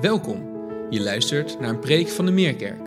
Welkom. 0.00 0.42
Je 0.90 1.00
luistert 1.00 1.60
naar 1.60 1.68
een 1.68 1.78
preek 1.78 2.08
van 2.08 2.26
de 2.26 2.32
Meerkerk. 2.32 2.86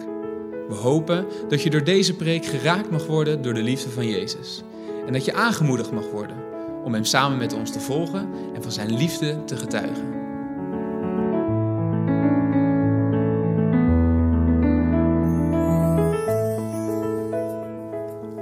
We 0.68 0.74
hopen 0.74 1.26
dat 1.50 1.62
je 1.62 1.70
door 1.70 1.84
deze 1.84 2.16
preek 2.16 2.46
geraakt 2.46 2.92
mag 2.92 3.06
worden 3.06 3.42
door 3.42 3.54
de 3.54 3.62
liefde 3.62 3.90
van 3.90 4.08
Jezus. 4.08 4.64
En 5.06 5.14
dat 5.14 5.26
je 5.26 5.34
aangemoedigd 5.34 5.92
mag 5.92 6.12
worden 6.12 6.38
om 6.84 6.94
Hem 6.94 7.04
samen 7.04 7.38
met 7.38 7.54
ons 7.54 7.72
te 7.72 7.80
volgen 7.80 8.30
en 8.54 8.64
van 8.64 8.72
Zijn 8.72 8.98
liefde 8.98 9.44
te 9.44 9.58
getuigen. 9.58 10.14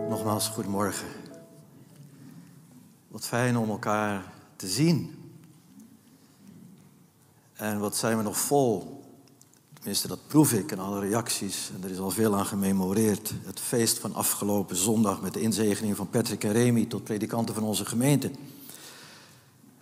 Nogmaals, 0.09 0.47
goedemorgen. 0.47 1.07
Wat 3.07 3.25
fijn 3.25 3.57
om 3.57 3.69
elkaar 3.69 4.23
te 4.55 4.67
zien. 4.67 5.22
En 7.63 7.79
wat 7.79 7.95
zijn 7.95 8.17
we 8.17 8.23
nog 8.23 8.37
vol. 8.37 9.01
Tenminste, 9.73 10.07
dat 10.07 10.27
proef 10.27 10.53
ik 10.53 10.71
in 10.71 10.79
alle 10.79 10.99
reacties. 10.99 11.71
En 11.75 11.83
er 11.83 11.89
is 11.89 11.99
al 11.99 12.09
veel 12.09 12.35
aan 12.35 12.45
gememoreerd. 12.45 13.33
Het 13.45 13.59
feest 13.59 13.97
van 13.99 14.13
afgelopen 14.13 14.75
zondag 14.75 15.21
met 15.21 15.33
de 15.33 15.41
inzegening 15.41 15.95
van 15.95 16.09
Patrick 16.09 16.43
en 16.43 16.51
Remy 16.51 16.85
tot 16.85 17.03
predikanten 17.03 17.55
van 17.55 17.63
onze 17.63 17.85
gemeente. 17.85 18.31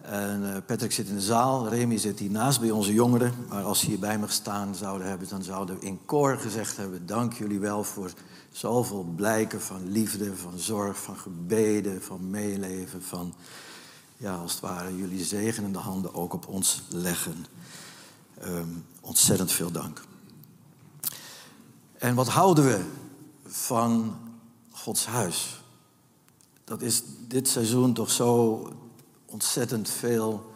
En 0.01 0.41
uh, 0.41 0.55
Patrick 0.65 0.91
zit 0.91 1.07
in 1.07 1.15
de 1.15 1.21
zaal, 1.21 1.67
Remy 1.67 1.97
zit 1.97 2.19
hier 2.19 2.31
naast 2.31 2.59
bij 2.59 2.71
onze 2.71 2.93
jongeren. 2.93 3.33
Maar 3.49 3.63
als 3.63 3.79
ze 3.79 3.85
hier 3.85 3.99
bij 3.99 4.17
me 4.17 4.25
gestaan 4.25 4.75
zouden 4.75 5.07
hebben, 5.07 5.29
dan 5.29 5.43
zouden 5.43 5.79
we 5.79 5.85
in 5.85 5.99
koor 6.05 6.37
gezegd 6.37 6.77
hebben: 6.77 7.05
Dank 7.05 7.33
jullie 7.33 7.59
wel 7.59 7.83
voor 7.83 8.11
zoveel 8.51 9.03
blijken 9.15 9.61
van 9.61 9.91
liefde, 9.91 10.35
van 10.35 10.59
zorg, 10.59 10.97
van 10.97 11.17
gebeden, 11.17 12.01
van 12.01 12.29
meeleven, 12.29 13.03
van 13.03 13.33
ja, 14.21 14.35
als 14.35 14.51
het 14.51 14.61
ware 14.61 14.97
jullie 14.97 15.23
zegenende 15.23 15.79
handen 15.79 16.13
ook 16.13 16.33
op 16.33 16.47
ons 16.47 16.81
leggen. 16.89 17.45
Um, 18.43 18.85
ontzettend 18.99 19.51
veel 19.51 19.71
dank. 19.71 20.01
En 21.97 22.15
wat 22.15 22.27
houden 22.27 22.65
we 22.65 22.85
van 23.45 24.15
Gods 24.71 25.05
huis? 25.05 25.63
Dat 26.63 26.81
is 26.81 27.03
dit 27.27 27.47
seizoen 27.47 27.93
toch 27.93 28.11
zo 28.11 28.67
ontzettend 29.25 29.89
veel 29.89 30.53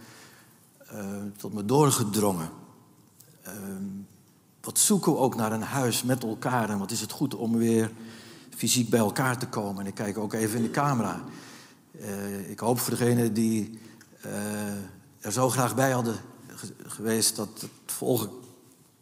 uh, 0.94 1.00
tot 1.38 1.54
me 1.54 1.66
doorgedrongen. 1.66 2.50
Uh, 3.48 3.52
wat 4.62 4.80
zoeken 4.80 5.12
we 5.12 5.18
ook 5.18 5.36
naar 5.36 5.52
een 5.52 5.62
huis 5.62 6.04
met 6.04 6.24
elkaar 6.24 6.70
en 6.70 6.80
wat 6.80 6.92
is 6.92 7.02
het 7.02 7.12
goed 7.12 7.36
om 7.36 7.58
weer 7.58 7.92
fysiek 8.56 8.90
bij 8.90 9.00
elkaar 9.00 9.40
te 9.40 9.48
komen. 9.48 9.82
En 9.82 9.88
ik 9.88 9.96
kijk 9.96 10.18
ook 10.18 10.34
even 10.34 10.58
in 10.58 10.64
de 10.64 10.72
camera. 10.72 11.24
Uh, 12.02 12.50
ik 12.50 12.60
hoop 12.60 12.80
voor 12.80 12.98
degenen 12.98 13.34
die 13.34 13.80
uh, 14.26 14.32
er 15.20 15.32
zo 15.32 15.50
graag 15.50 15.76
bij 15.76 15.92
hadden 15.92 16.16
geweest 16.86 17.36
dat 17.36 17.50
het 17.62 17.70
volgende 17.86 18.34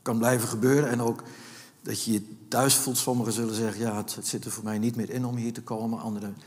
kan 0.02 0.17
blijven 0.17 0.47
gebeuren. 0.47 0.89
En 0.89 1.02
ook 1.02 1.23
dat 1.81 2.03
je 2.03 2.11
je 2.11 2.38
thuis 2.47 2.75
voelt. 2.75 2.97
Sommigen 2.97 3.33
zullen 3.33 3.55
zeggen, 3.55 3.81
ja, 3.81 3.95
het, 3.95 4.17
zit 4.21 4.45
er 4.45 4.52
voor 4.52 4.64
mij 4.64 4.77
niet 4.77 4.95
meer 4.95 5.09
in 5.09 5.25
om 5.25 5.36
hier 5.36 5.53
te 5.53 5.61
komen. 5.61 5.99
Anderen 5.99 6.38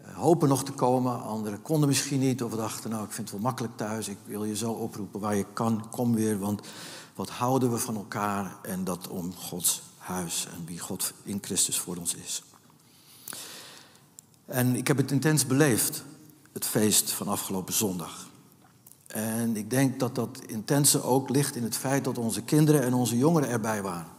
uh, 0.00 0.16
hopen 0.16 0.48
nog 0.48 0.64
te 0.64 0.72
komen. 0.72 1.22
Anderen 1.22 1.62
konden 1.62 1.88
misschien 1.88 2.20
niet 2.20 2.42
of 2.42 2.52
dachten, 2.52 2.90
nou, 2.90 3.04
ik 3.04 3.12
vind 3.12 3.30
het 3.30 3.36
wel 3.36 3.46
makkelijk 3.46 3.76
thuis. 3.76 4.08
Ik 4.08 4.18
wil 4.24 4.44
je 4.44 4.56
zo 4.56 4.72
oproepen 4.72 5.20
waar 5.20 5.36
je 5.36 5.46
kan, 5.52 5.90
kom 5.90 6.14
weer. 6.14 6.38
Want 6.38 6.60
wat 7.14 7.30
houden 7.30 7.72
we 7.72 7.78
van 7.78 7.96
elkaar 7.96 8.56
en 8.62 8.84
dat 8.84 9.08
om 9.08 9.34
Gods 9.34 9.82
huis 9.98 10.46
en 10.56 10.64
wie 10.64 10.78
God 10.78 11.12
in 11.22 11.38
Christus 11.40 11.78
voor 11.78 11.96
ons 11.96 12.14
is. 12.14 12.42
En 14.52 14.76
ik 14.76 14.86
heb 14.86 14.96
het 14.96 15.10
intens 15.10 15.46
beleefd, 15.46 16.04
het 16.52 16.64
feest 16.64 17.10
van 17.10 17.28
afgelopen 17.28 17.74
zondag. 17.74 18.28
En 19.06 19.56
ik 19.56 19.70
denk 19.70 20.00
dat 20.00 20.14
dat 20.14 20.40
intense 20.46 21.02
ook 21.02 21.28
ligt 21.28 21.56
in 21.56 21.62
het 21.62 21.76
feit 21.76 22.04
dat 22.04 22.18
onze 22.18 22.42
kinderen 22.42 22.82
en 22.82 22.94
onze 22.94 23.16
jongeren 23.16 23.48
erbij 23.48 23.82
waren. 23.82 24.10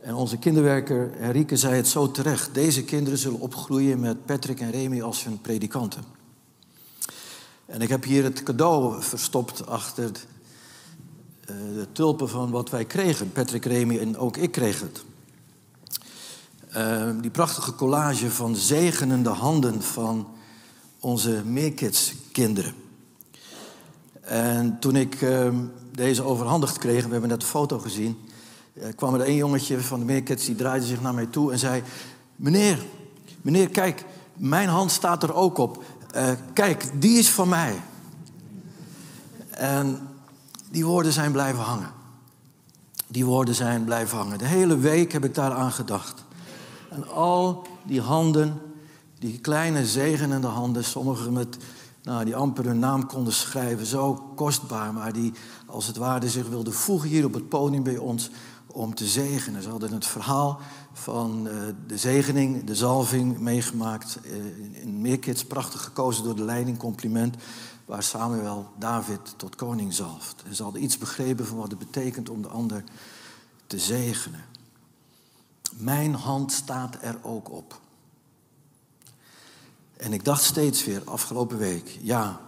En 0.00 0.14
onze 0.14 0.36
kinderwerker 0.36 1.10
Henrike 1.16 1.56
zei 1.56 1.74
het 1.74 1.88
zo 1.88 2.10
terecht. 2.10 2.54
Deze 2.54 2.84
kinderen 2.84 3.18
zullen 3.18 3.40
opgroeien 3.40 4.00
met 4.00 4.24
Patrick 4.24 4.60
en 4.60 4.70
Remy 4.70 5.02
als 5.02 5.24
hun 5.24 5.40
predikanten. 5.40 6.04
En 7.66 7.80
ik 7.80 7.88
heb 7.88 8.04
hier 8.04 8.24
het 8.24 8.42
cadeau 8.42 9.02
verstopt 9.02 9.66
achter 9.66 10.10
de 11.46 11.86
tulpen 11.92 12.28
van 12.28 12.50
wat 12.50 12.70
wij 12.70 12.84
kregen. 12.84 13.32
Patrick, 13.32 13.64
Remy 13.64 13.98
en 13.98 14.16
ook 14.16 14.36
ik 14.36 14.52
kreeg 14.52 14.80
het. 14.80 15.04
Uh, 16.76 17.10
die 17.20 17.30
prachtige 17.30 17.74
collage 17.74 18.30
van 18.30 18.56
zegenende 18.56 19.28
handen 19.28 19.82
van 19.82 20.28
onze 21.00 21.42
Meerkids 21.44 22.14
kinderen. 22.32 22.74
En 24.20 24.76
toen 24.80 24.96
ik 24.96 25.20
uh, 25.20 25.48
deze 25.92 26.22
overhandigd 26.22 26.78
kreeg, 26.78 27.04
we 27.04 27.12
hebben 27.12 27.28
net 27.28 27.42
een 27.42 27.48
foto 27.48 27.78
gezien, 27.78 28.18
uh, 28.72 28.84
kwam 28.96 29.14
er 29.14 29.28
een 29.28 29.34
jongetje 29.34 29.80
van 29.80 29.98
de 29.98 30.04
Meerkids 30.04 30.44
die 30.44 30.54
draaide 30.54 30.86
zich 30.86 31.00
naar 31.00 31.14
mij 31.14 31.26
toe 31.26 31.52
en 31.52 31.58
zei: 31.58 31.82
Meneer, 32.36 32.78
meneer, 33.42 33.68
kijk, 33.68 34.04
mijn 34.34 34.68
hand 34.68 34.90
staat 34.90 35.22
er 35.22 35.34
ook 35.34 35.58
op. 35.58 35.84
Uh, 36.16 36.28
kijk, 36.52 37.00
die 37.00 37.18
is 37.18 37.30
van 37.30 37.48
mij. 37.48 37.82
En 39.50 40.08
die 40.70 40.86
woorden 40.86 41.12
zijn 41.12 41.32
blijven 41.32 41.62
hangen. 41.62 41.90
Die 43.06 43.24
woorden 43.24 43.54
zijn 43.54 43.84
blijven 43.84 44.18
hangen. 44.18 44.38
De 44.38 44.46
hele 44.46 44.78
week 44.78 45.12
heb 45.12 45.24
ik 45.24 45.34
daaraan 45.34 45.72
gedacht. 45.72 46.25
En 46.96 47.08
al 47.08 47.66
die 47.86 48.00
handen, 48.00 48.60
die 49.18 49.38
kleine 49.38 49.86
zegenende 49.86 50.46
handen, 50.46 50.84
sommige 50.84 51.30
met, 51.30 51.56
nou, 52.02 52.24
die 52.24 52.36
amper 52.36 52.64
hun 52.64 52.78
naam 52.78 53.06
konden 53.06 53.32
schrijven, 53.32 53.86
zo 53.86 54.14
kostbaar, 54.34 54.92
maar 54.92 55.12
die 55.12 55.32
als 55.66 55.86
het 55.86 55.96
ware 55.96 56.28
zich 56.28 56.48
wilden 56.48 56.72
voegen 56.72 57.08
hier 57.08 57.24
op 57.24 57.34
het 57.34 57.48
podium 57.48 57.82
bij 57.82 57.98
ons 57.98 58.30
om 58.66 58.94
te 58.94 59.06
zegenen. 59.06 59.62
Ze 59.62 59.70
hadden 59.70 59.92
het 59.92 60.06
verhaal 60.06 60.60
van 60.92 61.46
uh, 61.46 61.52
de 61.86 61.98
zegening, 61.98 62.64
de 62.64 62.74
zalving 62.74 63.38
meegemaakt. 63.38 64.18
Uh, 64.24 64.82
in 64.82 65.00
Meerkids, 65.00 65.44
prachtig 65.44 65.82
gekozen 65.82 66.24
door 66.24 66.36
de 66.36 66.44
leiding, 66.44 66.78
compliment 66.78 67.36
waar 67.84 68.02
Samuel 68.02 68.66
David 68.78 69.34
tot 69.36 69.54
koning 69.54 69.94
zalft. 69.94 70.42
En 70.46 70.54
ze 70.54 70.62
hadden 70.62 70.82
iets 70.82 70.98
begrepen 70.98 71.46
van 71.46 71.56
wat 71.56 71.70
het 71.70 71.78
betekent 71.78 72.28
om 72.28 72.42
de 72.42 72.48
ander 72.48 72.84
te 73.66 73.78
zegenen. 73.78 74.55
Mijn 75.76 76.14
hand 76.14 76.52
staat 76.52 76.96
er 77.00 77.18
ook 77.22 77.50
op. 77.50 77.80
En 79.96 80.12
ik 80.12 80.24
dacht 80.24 80.44
steeds 80.44 80.84
weer 80.84 81.02
afgelopen 81.04 81.58
week, 81.58 81.98
ja, 82.02 82.40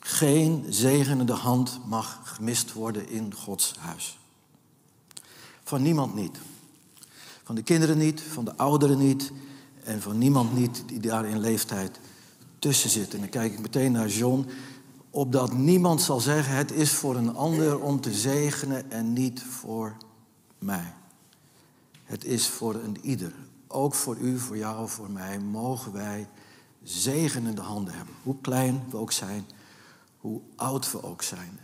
geen 0.00 0.64
zegenende 0.68 1.32
hand 1.32 1.80
mag 1.86 2.20
gemist 2.24 2.72
worden 2.72 3.08
in 3.08 3.34
Gods 3.34 3.74
huis. 3.78 4.18
Van 5.64 5.82
niemand 5.82 6.14
niet. 6.14 6.38
Van 7.42 7.54
de 7.54 7.62
kinderen 7.62 7.98
niet, 7.98 8.20
van 8.20 8.44
de 8.44 8.56
ouderen 8.56 8.98
niet 8.98 9.32
en 9.84 10.02
van 10.02 10.18
niemand 10.18 10.54
niet 10.54 10.82
die 10.86 11.00
daar 11.00 11.26
in 11.26 11.38
leeftijd 11.38 12.00
tussen 12.58 12.90
zit. 12.90 13.14
En 13.14 13.20
dan 13.20 13.28
kijk 13.28 13.52
ik 13.52 13.60
meteen 13.60 13.92
naar 13.92 14.08
John, 14.08 14.46
opdat 15.10 15.52
niemand 15.52 16.02
zal 16.02 16.20
zeggen, 16.20 16.54
het 16.54 16.72
is 16.72 16.90
voor 16.90 17.16
een 17.16 17.34
ander 17.34 17.80
om 17.80 18.00
te 18.00 18.14
zegenen 18.14 18.90
en 18.90 19.12
niet 19.12 19.42
voor 19.42 19.96
mij. 20.58 20.94
Het 22.06 22.24
is 22.24 22.48
voor 22.48 22.74
een 22.74 22.98
ieder. 23.02 23.32
Ook 23.68 23.94
voor 23.94 24.16
u, 24.16 24.38
voor 24.38 24.56
jou, 24.56 24.88
voor 24.88 25.10
mij 25.10 25.38
mogen 25.38 25.92
wij 25.92 26.28
zegenende 26.82 27.60
handen 27.60 27.94
hebben. 27.94 28.14
Hoe 28.22 28.36
klein 28.40 28.84
we 28.90 28.96
ook 28.96 29.12
zijn, 29.12 29.46
hoe 30.16 30.40
oud 30.56 30.92
we 30.92 31.02
ook 31.02 31.22
zijn. 31.22 31.58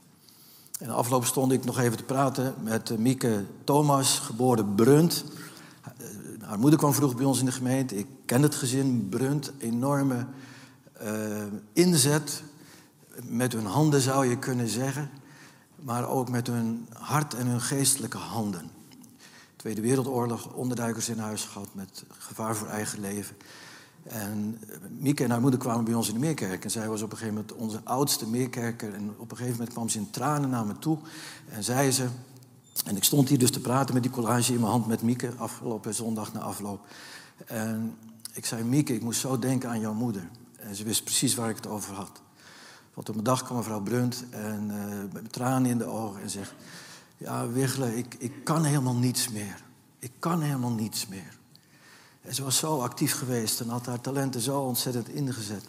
En 0.78 0.86
de 0.86 0.92
afgelopen 0.94 1.28
stond 1.28 1.52
ik 1.52 1.64
nog 1.64 1.78
even 1.78 1.96
te 1.96 2.04
praten 2.04 2.54
met 2.62 2.98
Mieke 2.98 3.44
Thomas, 3.64 4.18
geboren 4.18 4.74
Brunt. 4.74 5.24
Haar 6.40 6.58
moeder 6.58 6.78
kwam 6.78 6.92
vroeg 6.94 7.14
bij 7.14 7.24
ons 7.24 7.38
in 7.38 7.44
de 7.44 7.52
gemeente. 7.52 7.96
Ik 7.96 8.06
ken 8.24 8.42
het 8.42 8.54
gezin 8.54 9.08
Brunt, 9.08 9.52
enorme 9.58 10.26
uh, 11.02 11.42
inzet. 11.72 12.42
Met 13.22 13.52
hun 13.52 13.66
handen 13.66 14.00
zou 14.00 14.26
je 14.26 14.38
kunnen 14.38 14.68
zeggen, 14.68 15.10
maar 15.76 16.08
ook 16.08 16.28
met 16.28 16.46
hun 16.46 16.88
hart 16.92 17.34
en 17.34 17.46
hun 17.46 17.60
geestelijke 17.60 18.18
handen. 18.18 18.70
Tweede 19.62 19.80
Wereldoorlog, 19.80 20.52
onderduikers 20.52 21.08
in 21.08 21.18
huis 21.18 21.44
gehad 21.44 21.68
met 21.72 22.04
gevaar 22.18 22.56
voor 22.56 22.68
eigen 22.68 23.00
leven. 23.00 23.36
En 24.02 24.60
Mieke 24.98 25.24
en 25.24 25.30
haar 25.30 25.40
moeder 25.40 25.60
kwamen 25.60 25.84
bij 25.84 25.94
ons 25.94 26.08
in 26.08 26.14
de 26.14 26.20
Meerkerk. 26.20 26.64
En 26.64 26.70
zij 26.70 26.88
was 26.88 27.02
op 27.02 27.12
een 27.12 27.18
gegeven 27.18 27.34
moment 27.34 27.54
onze 27.54 27.80
oudste 27.84 28.28
Meerkerker. 28.28 28.94
En 28.94 29.14
op 29.16 29.30
een 29.30 29.36
gegeven 29.36 29.58
moment 29.58 29.72
kwam 29.72 29.88
ze 29.88 29.98
in 29.98 30.10
tranen 30.10 30.50
naar 30.50 30.66
me 30.66 30.78
toe. 30.78 30.98
En 31.48 31.64
zei 31.64 31.90
ze... 31.90 32.06
En 32.84 32.96
ik 32.96 33.04
stond 33.04 33.28
hier 33.28 33.38
dus 33.38 33.50
te 33.50 33.60
praten 33.60 33.94
met 33.94 34.02
die 34.02 34.12
collage 34.12 34.52
in 34.52 34.60
mijn 34.60 34.72
hand 34.72 34.86
met 34.86 35.02
Mieke... 35.02 35.32
afgelopen 35.36 35.94
zondag 35.94 36.32
na 36.32 36.40
afloop. 36.40 36.86
En 37.46 37.96
ik 38.32 38.46
zei, 38.46 38.64
Mieke, 38.64 38.94
ik 38.94 39.02
moest 39.02 39.20
zo 39.20 39.38
denken 39.38 39.68
aan 39.68 39.80
jouw 39.80 39.94
moeder. 39.94 40.28
En 40.56 40.74
ze 40.74 40.84
wist 40.84 41.04
precies 41.04 41.34
waar 41.34 41.50
ik 41.50 41.56
het 41.56 41.66
over 41.66 41.94
had. 41.94 42.20
Want 42.94 43.08
op 43.08 43.16
een 43.16 43.24
dag 43.24 43.44
kwam 43.44 43.56
mevrouw 43.56 43.80
Brunt 43.80 44.24
en, 44.30 44.70
uh, 44.70 45.12
met 45.12 45.32
tranen 45.32 45.70
in 45.70 45.78
de 45.78 45.86
ogen 45.86 46.22
en 46.22 46.30
zegt... 46.30 46.54
Ja, 47.22 47.48
Wiggelen, 47.48 47.96
ik, 47.96 48.14
ik 48.18 48.32
kan 48.44 48.64
helemaal 48.64 48.94
niets 48.94 49.28
meer. 49.28 49.62
Ik 49.98 50.12
kan 50.18 50.40
helemaal 50.40 50.70
niets 50.70 51.06
meer. 51.06 51.38
En 52.20 52.34
ze 52.34 52.42
was 52.42 52.56
zo 52.56 52.80
actief 52.80 53.14
geweest 53.14 53.60
en 53.60 53.68
had 53.68 53.86
haar 53.86 54.00
talenten 54.00 54.40
zo 54.40 54.60
ontzettend 54.60 55.08
ingezet 55.08 55.64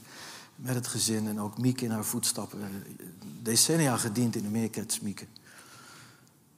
met 0.55 0.75
het 0.75 0.87
gezin. 0.87 1.27
En 1.27 1.39
ook 1.39 1.57
Mieke 1.57 1.85
in 1.85 1.91
haar 1.91 2.05
voetstappen. 2.05 2.59
Decennia 3.41 3.97
gediend 3.97 4.35
in 4.35 4.43
de 4.43 4.49
Meerkets, 4.49 4.99
Mieke. 4.99 5.25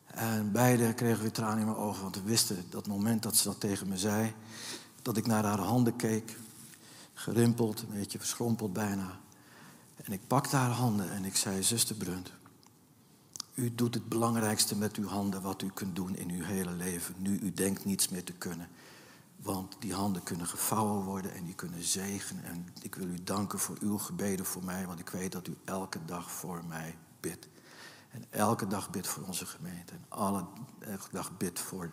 En 0.06 0.52
beide 0.52 0.94
kregen 0.94 1.22
weer 1.22 1.32
tranen 1.32 1.60
in 1.60 1.66
mijn 1.66 1.78
ogen, 1.78 2.02
want 2.02 2.16
we 2.16 2.22
wisten 2.24 2.66
dat 2.70 2.88
moment 2.88 3.24
dat 3.24 3.36
ze 3.36 3.44
dat 3.44 3.60
tegen 3.60 3.88
me 3.88 3.98
zei, 3.98 4.34
dat 5.02 5.18
ik 5.18 5.28
naar 5.28 5.44
haar 5.44 5.60
handen 5.60 5.96
keek, 5.96 6.38
gerimpeld, 7.14 7.82
een 7.82 7.98
beetje 7.98 8.20
verschrompeld 8.20 8.74
bijna. 8.74 9.20
En 10.04 10.12
ik 10.12 10.28
pakte 10.28 10.56
haar 10.56 10.72
handen 10.72 11.12
en 11.12 11.26
ik 11.26 11.36
zei, 11.36 11.64
zuster 11.64 11.96
Brunt, 11.96 12.32
u 13.56 13.76
doet 13.76 13.94
het 13.94 14.10
belangrijkste 14.10 14.76
met 14.76 14.96
uw 14.96 15.08
handen 15.08 15.42
wat 15.42 15.62
u 15.62 15.70
kunt 15.74 15.96
doen 15.96 16.16
in 16.16 16.30
uw 16.30 16.44
hele 16.44 16.72
leven. 16.72 17.16
Nu 17.18 17.40
u 17.40 17.54
denkt 17.54 17.86
niets 17.86 18.10
meer 18.10 18.24
te 18.24 18.34
kunnen. 18.34 18.68
Want 19.36 19.76
die 19.80 19.94
handen 19.94 20.24
kunnen 20.24 20.48
gevouwen 20.48 21.04
worden 21.04 21.34
en 21.34 21.46
die 21.46 21.56
kunnen 21.56 21.84
zegenen. 21.84 22.44
En 22.44 22.68
ik 22.82 22.96
wil 22.96 23.08
u 23.08 23.24
danken 23.24 23.60
voor 23.60 23.78
uw 23.80 23.98
gebeden 23.98 24.46
voor 24.46 24.64
mij, 24.64 24.88
want 24.88 25.00
ik 25.00 25.10
weet 25.10 25.32
dat 25.32 25.48
u 25.48 25.56
elke 25.66 26.00
dag 26.06 26.32
voor 26.32 26.64
mij 26.68 26.98
bidt. 27.20 27.48
En 28.12 28.26
elke 28.30 28.68
dag 28.68 28.90
bidt 28.90 29.08
voor 29.08 29.24
onze 29.24 29.46
gemeente. 29.46 29.94
En 29.94 30.06
alle, 30.08 30.46
elke 30.80 31.10
dag 31.12 31.38
bidt 31.38 31.60
voor 31.60 31.92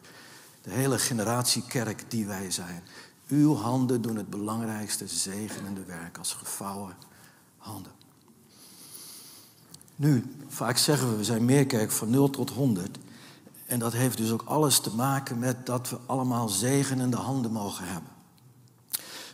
de 0.62 0.70
hele 0.70 0.98
generatie 0.98 1.66
kerk 1.66 2.10
die 2.10 2.26
wij 2.26 2.50
zijn. 2.50 2.82
Uw 3.28 3.54
handen 3.54 4.02
doen 4.02 4.16
het 4.16 4.30
belangrijkste 4.30 5.06
zegenende 5.06 5.84
werk 5.84 6.18
als 6.18 6.32
gevouwen 6.32 6.96
handen. 7.56 8.01
Nu, 10.02 10.24
vaak 10.48 10.76
zeggen 10.76 11.10
we, 11.10 11.16
we 11.16 11.24
zijn 11.24 11.44
meerkerk 11.44 11.90
van 11.90 12.10
0 12.10 12.30
tot 12.30 12.50
100. 12.50 12.98
En 13.66 13.78
dat 13.78 13.92
heeft 13.92 14.16
dus 14.16 14.30
ook 14.30 14.42
alles 14.44 14.78
te 14.78 14.94
maken 14.94 15.38
met 15.38 15.66
dat 15.66 15.90
we 15.90 15.98
allemaal 16.06 16.48
zegenende 16.48 17.16
handen 17.16 17.52
mogen 17.52 17.84
hebben. 17.86 18.10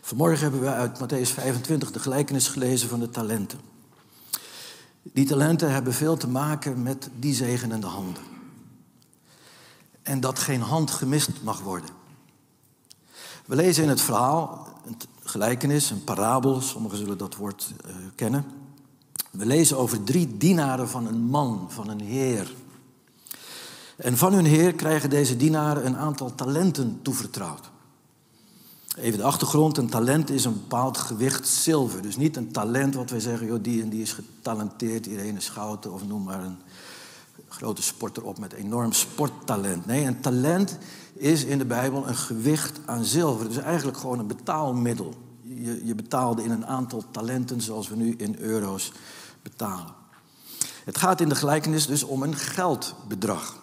Vanmorgen 0.00 0.42
hebben 0.42 0.60
we 0.60 0.68
uit 0.68 0.98
Matthäus 0.98 1.32
25 1.32 1.90
de 1.90 2.00
gelijkenis 2.00 2.48
gelezen 2.48 2.88
van 2.88 3.00
de 3.00 3.10
talenten. 3.10 3.60
Die 5.02 5.26
talenten 5.26 5.72
hebben 5.72 5.94
veel 5.94 6.16
te 6.16 6.28
maken 6.28 6.82
met 6.82 7.10
die 7.18 7.34
zegenende 7.34 7.86
handen. 7.86 8.22
En 10.02 10.20
dat 10.20 10.38
geen 10.38 10.62
hand 10.62 10.90
gemist 10.90 11.30
mag 11.42 11.60
worden. 11.60 11.90
We 13.46 13.56
lezen 13.56 13.82
in 13.82 13.88
het 13.88 14.00
verhaal 14.00 14.68
een 14.86 14.96
gelijkenis, 15.24 15.90
een 15.90 16.04
parabel, 16.04 16.60
sommigen 16.60 16.98
zullen 16.98 17.18
dat 17.18 17.36
woord 17.36 17.72
uh, 17.86 17.94
kennen. 18.14 18.67
We 19.38 19.46
lezen 19.46 19.78
over 19.78 20.04
drie 20.04 20.36
dienaren 20.36 20.88
van 20.88 21.06
een 21.06 21.20
man, 21.20 21.66
van 21.68 21.88
een 21.88 22.00
heer. 22.00 22.54
En 23.96 24.16
van 24.16 24.32
hun 24.32 24.44
heer 24.44 24.74
krijgen 24.74 25.10
deze 25.10 25.36
dienaren 25.36 25.86
een 25.86 25.96
aantal 25.96 26.34
talenten 26.34 26.98
toevertrouwd. 27.02 27.70
Even 28.96 29.18
de 29.18 29.24
achtergrond, 29.24 29.76
een 29.76 29.88
talent 29.88 30.30
is 30.30 30.44
een 30.44 30.52
bepaald 30.52 30.98
gewicht 30.98 31.48
zilver. 31.48 32.02
Dus 32.02 32.16
niet 32.16 32.36
een 32.36 32.52
talent 32.52 32.94
wat 32.94 33.10
wij 33.10 33.20
zeggen, 33.20 33.46
joh, 33.46 33.62
die 33.62 33.82
en 33.82 33.88
die 33.88 34.02
is 34.02 34.12
getalenteerd, 34.12 35.06
Irene 35.06 35.40
Schouten 35.40 35.92
of 35.92 36.06
noem 36.06 36.22
maar 36.22 36.44
een 36.44 36.58
grote 37.48 37.82
sporter 37.82 38.24
op 38.24 38.38
met 38.38 38.52
enorm 38.52 38.92
sporttalent. 38.92 39.86
Nee, 39.86 40.04
een 40.04 40.20
talent 40.20 40.78
is 41.12 41.44
in 41.44 41.58
de 41.58 41.64
Bijbel 41.64 42.08
een 42.08 42.16
gewicht 42.16 42.78
aan 42.84 43.04
zilver. 43.04 43.48
Dus 43.48 43.56
eigenlijk 43.58 43.98
gewoon 43.98 44.18
een 44.18 44.26
betaalmiddel. 44.26 45.14
Je, 45.42 45.86
je 45.86 45.94
betaalde 45.94 46.44
in 46.44 46.50
een 46.50 46.66
aantal 46.66 47.04
talenten 47.10 47.60
zoals 47.60 47.88
we 47.88 47.96
nu 47.96 48.14
in 48.16 48.36
euro's 48.38 48.92
betalen. 49.48 49.94
Het 50.84 50.98
gaat 50.98 51.20
in 51.20 51.28
de 51.28 51.34
gelijkenis 51.34 51.86
dus 51.86 52.02
om 52.02 52.22
een 52.22 52.36
geldbedrag. 52.36 53.56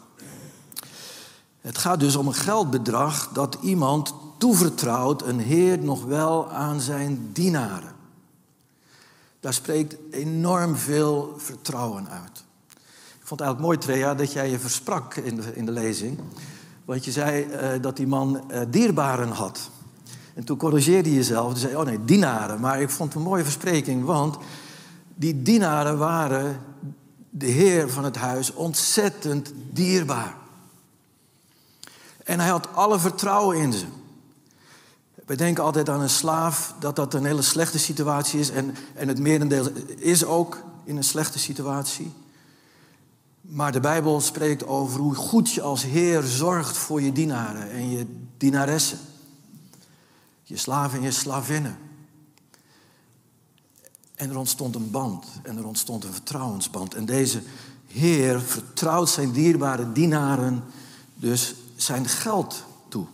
Het 1.62 1.78
gaat 1.78 2.00
dus 2.00 2.16
om 2.16 2.28
een 2.28 2.34
geldbedrag 2.34 3.30
dat 3.34 3.58
iemand 3.62 4.14
toevertrouwt, 4.38 5.22
een 5.22 5.40
heer 5.40 5.80
nog 5.80 6.04
wel 6.04 6.52
aan 6.52 6.80
zijn 6.80 7.30
dienaren. 7.34 7.94
Daar 9.40 9.54
spreekt 9.54 9.96
enorm 10.12 10.76
veel 10.76 11.34
vertrouwen 11.38 12.10
uit. 12.10 12.44
Ik 13.20 13.32
vond 13.32 13.40
het 13.40 13.50
eigenlijk 13.50 13.60
mooi, 13.60 13.78
Trea, 13.78 14.16
dat 14.16 14.32
jij 14.34 14.50
je 14.50 14.60
versprak 14.60 15.16
in 15.16 15.36
de, 15.36 15.56
in 15.56 15.66
de 15.66 15.72
lezing. 15.72 16.20
Want 16.86 17.06
je 17.06 17.12
zei 17.12 17.46
uh, 17.46 17.82
dat 17.82 17.98
die 17.98 18.08
man 18.08 18.44
uh, 18.52 18.62
dierbaren 18.70 19.30
had. 19.30 19.70
En 20.34 20.44
toen 20.44 20.58
corrigeerde 20.58 21.10
je 21.10 21.16
jezelf. 21.16 21.54
Je 21.54 21.60
zei, 21.60 21.76
oh 21.76 21.86
nee, 21.86 22.06
dienaren. 22.06 22.60
Maar 22.60 22.82
ik 22.82 22.90
vond 22.90 23.14
het 23.14 23.22
een 23.22 23.28
mooie 23.28 23.44
verspreking, 23.44 24.04
want 24.04 24.38
die 25.16 25.42
dienaren 25.42 25.98
waren 25.98 26.62
de 27.30 27.46
heer 27.46 27.90
van 27.90 28.04
het 28.04 28.16
huis 28.16 28.54
ontzettend 28.54 29.54
dierbaar. 29.72 30.36
En 32.24 32.40
hij 32.40 32.50
had 32.50 32.74
alle 32.74 33.00
vertrouwen 33.00 33.58
in 33.58 33.74
ze. 33.74 33.86
We 35.26 35.36
denken 35.36 35.64
altijd 35.64 35.90
aan 35.90 36.02
een 36.02 36.10
slaaf 36.10 36.74
dat 36.80 36.96
dat 36.96 37.14
een 37.14 37.26
hele 37.26 37.42
slechte 37.42 37.80
situatie 37.80 38.40
is. 38.40 38.50
En, 38.50 38.76
en 38.94 39.08
het 39.08 39.20
merendeel 39.20 39.70
is 39.98 40.26
ook 40.26 40.64
in 40.84 40.98
een 40.98 41.04
slechte 41.04 41.40
situatie. 41.40 42.14
Maar 43.42 43.72
de 43.72 43.80
Bijbel 43.80 44.22
spreekt 44.22 44.68
over 44.68 45.00
hoe 45.00 45.16
goed 45.16 45.52
je 45.52 45.62
als 45.62 45.84
Heer 45.84 46.24
zorgt 46.24 46.78
voor 46.78 47.02
je 47.02 47.12
dienaren 47.12 47.72
en 47.72 47.90
je 47.90 48.06
dienaressen. 48.38 49.00
Je 50.44 50.58
slaven 50.58 50.98
en 50.98 51.04
je 51.04 51.12
slavinnen. 51.12 51.78
En 54.16 54.30
er 54.30 54.38
ontstond 54.38 54.76
een 54.76 54.92
band 54.92 55.26
en 55.44 55.58
er 55.58 55.66
ontstond 55.66 56.04
een 56.04 56.14
vertrouwensband. 56.14 56.94
En 56.94 57.06
deze 57.06 57.42
Heer 57.88 58.42
vertrouwt 58.42 59.10
zijn 59.10 59.32
dierbare 59.32 59.92
dienaren 59.92 60.64
dus 61.16 61.56
zijn 61.76 62.08
geld 62.08 62.64
toe. 62.88 63.06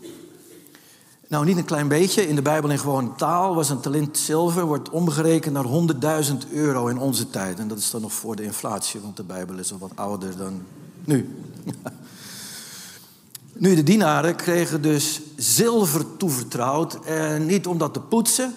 Nou, 1.28 1.46
niet 1.46 1.58
een 1.58 1.66
klein 1.66 1.88
beetje. 1.88 2.28
In 2.28 2.36
de 2.36 2.42
Bijbel 2.42 2.70
in 2.70 2.80
gewone 2.80 3.16
taal 3.16 3.56
was 3.56 3.70
een 3.70 3.80
talent 3.80 4.18
zilver, 4.18 4.66
wordt 4.66 4.90
omgerekend 4.90 5.54
naar 5.54 6.24
100.000 6.26 6.52
euro 6.52 6.88
in 6.88 6.98
onze 6.98 7.30
tijd. 7.30 7.60
En 7.60 7.68
dat 7.68 7.78
is 7.78 7.92
dan 7.92 8.02
nog 8.02 8.14
voor 8.14 8.36
de 8.36 8.44
inflatie, 8.44 9.00
want 9.00 9.18
de 9.18 9.24
Bijbel 9.24 9.58
is 9.58 9.72
al 9.72 9.78
wat 9.78 9.96
ouder 9.96 10.38
dan 10.38 10.62
nu. 11.04 11.36
nu, 13.54 13.76
de 13.76 13.84
dienaren 13.84 14.36
kregen 14.36 14.82
dus 14.82 15.22
zilver 15.36 16.18
toevertrouwd. 16.18 17.06
En 17.06 17.46
niet 17.46 17.68
om 17.68 17.78
dat 17.78 17.94
te 17.94 18.00
poetsen, 18.00 18.54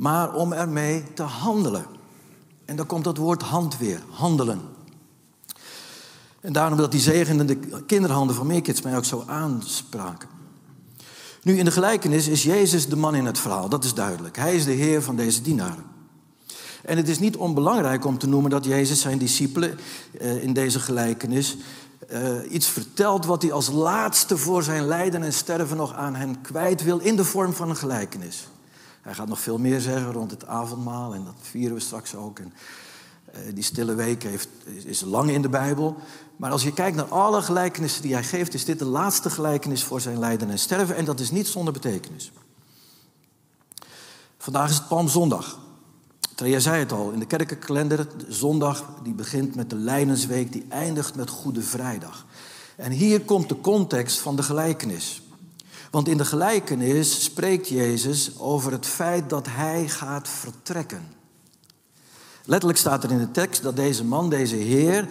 maar 0.00 0.34
om 0.34 0.52
ermee 0.52 1.04
te 1.14 1.22
handelen. 1.22 1.86
En 2.64 2.76
dan 2.76 2.86
komt 2.86 3.04
dat 3.04 3.16
woord 3.16 3.42
hand 3.42 3.78
weer, 3.78 4.02
handelen. 4.10 4.60
En 6.40 6.52
daarom 6.52 6.78
dat 6.78 6.90
die 6.90 7.00
zegenende 7.00 7.56
kinderhanden 7.86 8.36
van 8.36 8.46
Meerkids 8.46 8.82
mij 8.82 8.96
ook 8.96 9.04
zo 9.04 9.22
aanspraken. 9.26 10.28
Nu, 11.42 11.58
in 11.58 11.64
de 11.64 11.70
gelijkenis 11.70 12.28
is 12.28 12.42
Jezus 12.42 12.88
de 12.88 12.96
man 12.96 13.14
in 13.14 13.26
het 13.26 13.38
verhaal, 13.38 13.68
dat 13.68 13.84
is 13.84 13.94
duidelijk. 13.94 14.36
Hij 14.36 14.54
is 14.54 14.64
de 14.64 14.72
Heer 14.72 15.02
van 15.02 15.16
deze 15.16 15.42
dienaren. 15.42 15.84
En 16.84 16.96
het 16.96 17.08
is 17.08 17.18
niet 17.18 17.36
onbelangrijk 17.36 18.04
om 18.04 18.18
te 18.18 18.28
noemen 18.28 18.50
dat 18.50 18.64
Jezus 18.64 19.00
zijn 19.00 19.18
discipelen 19.18 19.78
eh, 20.18 20.42
in 20.42 20.52
deze 20.52 20.80
gelijkenis 20.80 21.56
eh, 22.08 22.52
iets 22.52 22.66
vertelt 22.66 23.26
wat 23.26 23.42
hij 23.42 23.52
als 23.52 23.68
laatste 23.68 24.36
voor 24.36 24.62
zijn 24.62 24.86
lijden 24.86 25.22
en 25.22 25.32
sterven 25.32 25.76
nog 25.76 25.94
aan 25.94 26.14
hen 26.14 26.40
kwijt 26.40 26.82
wil 26.82 26.98
in 26.98 27.16
de 27.16 27.24
vorm 27.24 27.52
van 27.52 27.70
een 27.70 27.76
gelijkenis. 27.76 28.48
Hij 29.10 29.18
gaat 29.18 29.28
nog 29.28 29.40
veel 29.40 29.58
meer 29.58 29.80
zeggen 29.80 30.12
rond 30.12 30.30
het 30.30 30.46
avondmaal 30.46 31.14
en 31.14 31.24
dat 31.24 31.34
vieren 31.40 31.74
we 31.74 31.80
straks 31.80 32.14
ook. 32.14 32.38
En, 32.38 32.52
eh, 33.32 33.40
die 33.54 33.64
stille 33.64 33.94
week 33.94 34.22
heeft, 34.22 34.48
is 34.84 35.00
lang 35.00 35.30
in 35.30 35.42
de 35.42 35.48
Bijbel. 35.48 35.96
Maar 36.36 36.50
als 36.50 36.62
je 36.62 36.72
kijkt 36.72 36.96
naar 36.96 37.08
alle 37.08 37.42
gelijkenissen 37.42 38.02
die 38.02 38.12
hij 38.12 38.24
geeft, 38.24 38.54
is 38.54 38.64
dit 38.64 38.78
de 38.78 38.84
laatste 38.84 39.30
gelijkenis 39.30 39.84
voor 39.84 40.00
zijn 40.00 40.18
lijden 40.18 40.50
en 40.50 40.58
sterven. 40.58 40.96
En 40.96 41.04
dat 41.04 41.20
is 41.20 41.30
niet 41.30 41.48
zonder 41.48 41.72
betekenis. 41.72 42.32
Vandaag 44.38 44.70
is 44.70 44.76
het 44.76 44.88
Palmzondag. 44.88 45.58
Jij 46.36 46.60
zei 46.60 46.78
het 46.78 46.92
al, 46.92 47.10
in 47.10 47.18
de 47.18 47.26
kerkenkalender, 47.26 48.06
zondag 48.28 48.84
die 49.02 49.14
begint 49.14 49.54
met 49.54 49.70
de 49.70 49.76
Lijdensweek, 49.76 50.52
die 50.52 50.66
eindigt 50.68 51.14
met 51.14 51.30
Goede 51.30 51.62
Vrijdag. 51.62 52.26
En 52.76 52.92
hier 52.92 53.20
komt 53.20 53.48
de 53.48 53.60
context 53.60 54.18
van 54.18 54.36
de 54.36 54.42
gelijkenis. 54.42 55.22
Want 55.90 56.08
in 56.08 56.16
de 56.16 56.24
gelijkenis 56.24 57.24
spreekt 57.24 57.68
Jezus 57.68 58.38
over 58.38 58.72
het 58.72 58.86
feit 58.86 59.30
dat 59.30 59.46
hij 59.48 59.88
gaat 59.88 60.28
vertrekken. 60.28 61.08
Letterlijk 62.44 62.78
staat 62.78 63.04
er 63.04 63.10
in 63.10 63.18
de 63.18 63.30
tekst 63.30 63.62
dat 63.62 63.76
deze 63.76 64.04
man, 64.04 64.30
deze 64.30 64.56
Heer, 64.56 65.08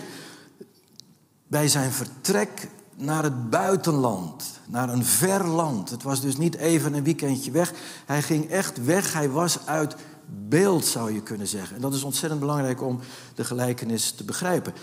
bij 1.48 1.68
zijn 1.68 1.92
vertrek 1.92 2.70
naar 2.96 3.24
het 3.24 3.50
buitenland, 3.50 4.44
naar 4.66 4.90
een 4.90 5.06
ver 5.06 5.48
land. 5.48 5.90
Het 5.90 6.04
was 6.04 6.22
dus 6.22 6.38
niet 6.38 6.56
even 6.56 6.94
een 6.94 7.04
weekendje 7.04 7.52
weg. 7.52 7.74
Hij 8.06 8.22
ging 8.22 8.50
echt 8.50 8.86
weg. 8.86 9.14
Hij 9.14 9.30
was 9.30 9.66
uit 9.66 9.96
beeld, 10.48 10.86
zou 10.86 11.14
je 11.14 11.22
kunnen 11.22 11.48
zeggen. 11.48 11.76
En 11.76 11.82
dat 11.82 11.94
is 11.94 12.04
ontzettend 12.04 12.40
belangrijk 12.40 12.82
om 12.82 13.00
de 13.36 13.44
gelijkenis 13.44 14.12
te 14.12 14.24
begrijpen. 14.24 14.74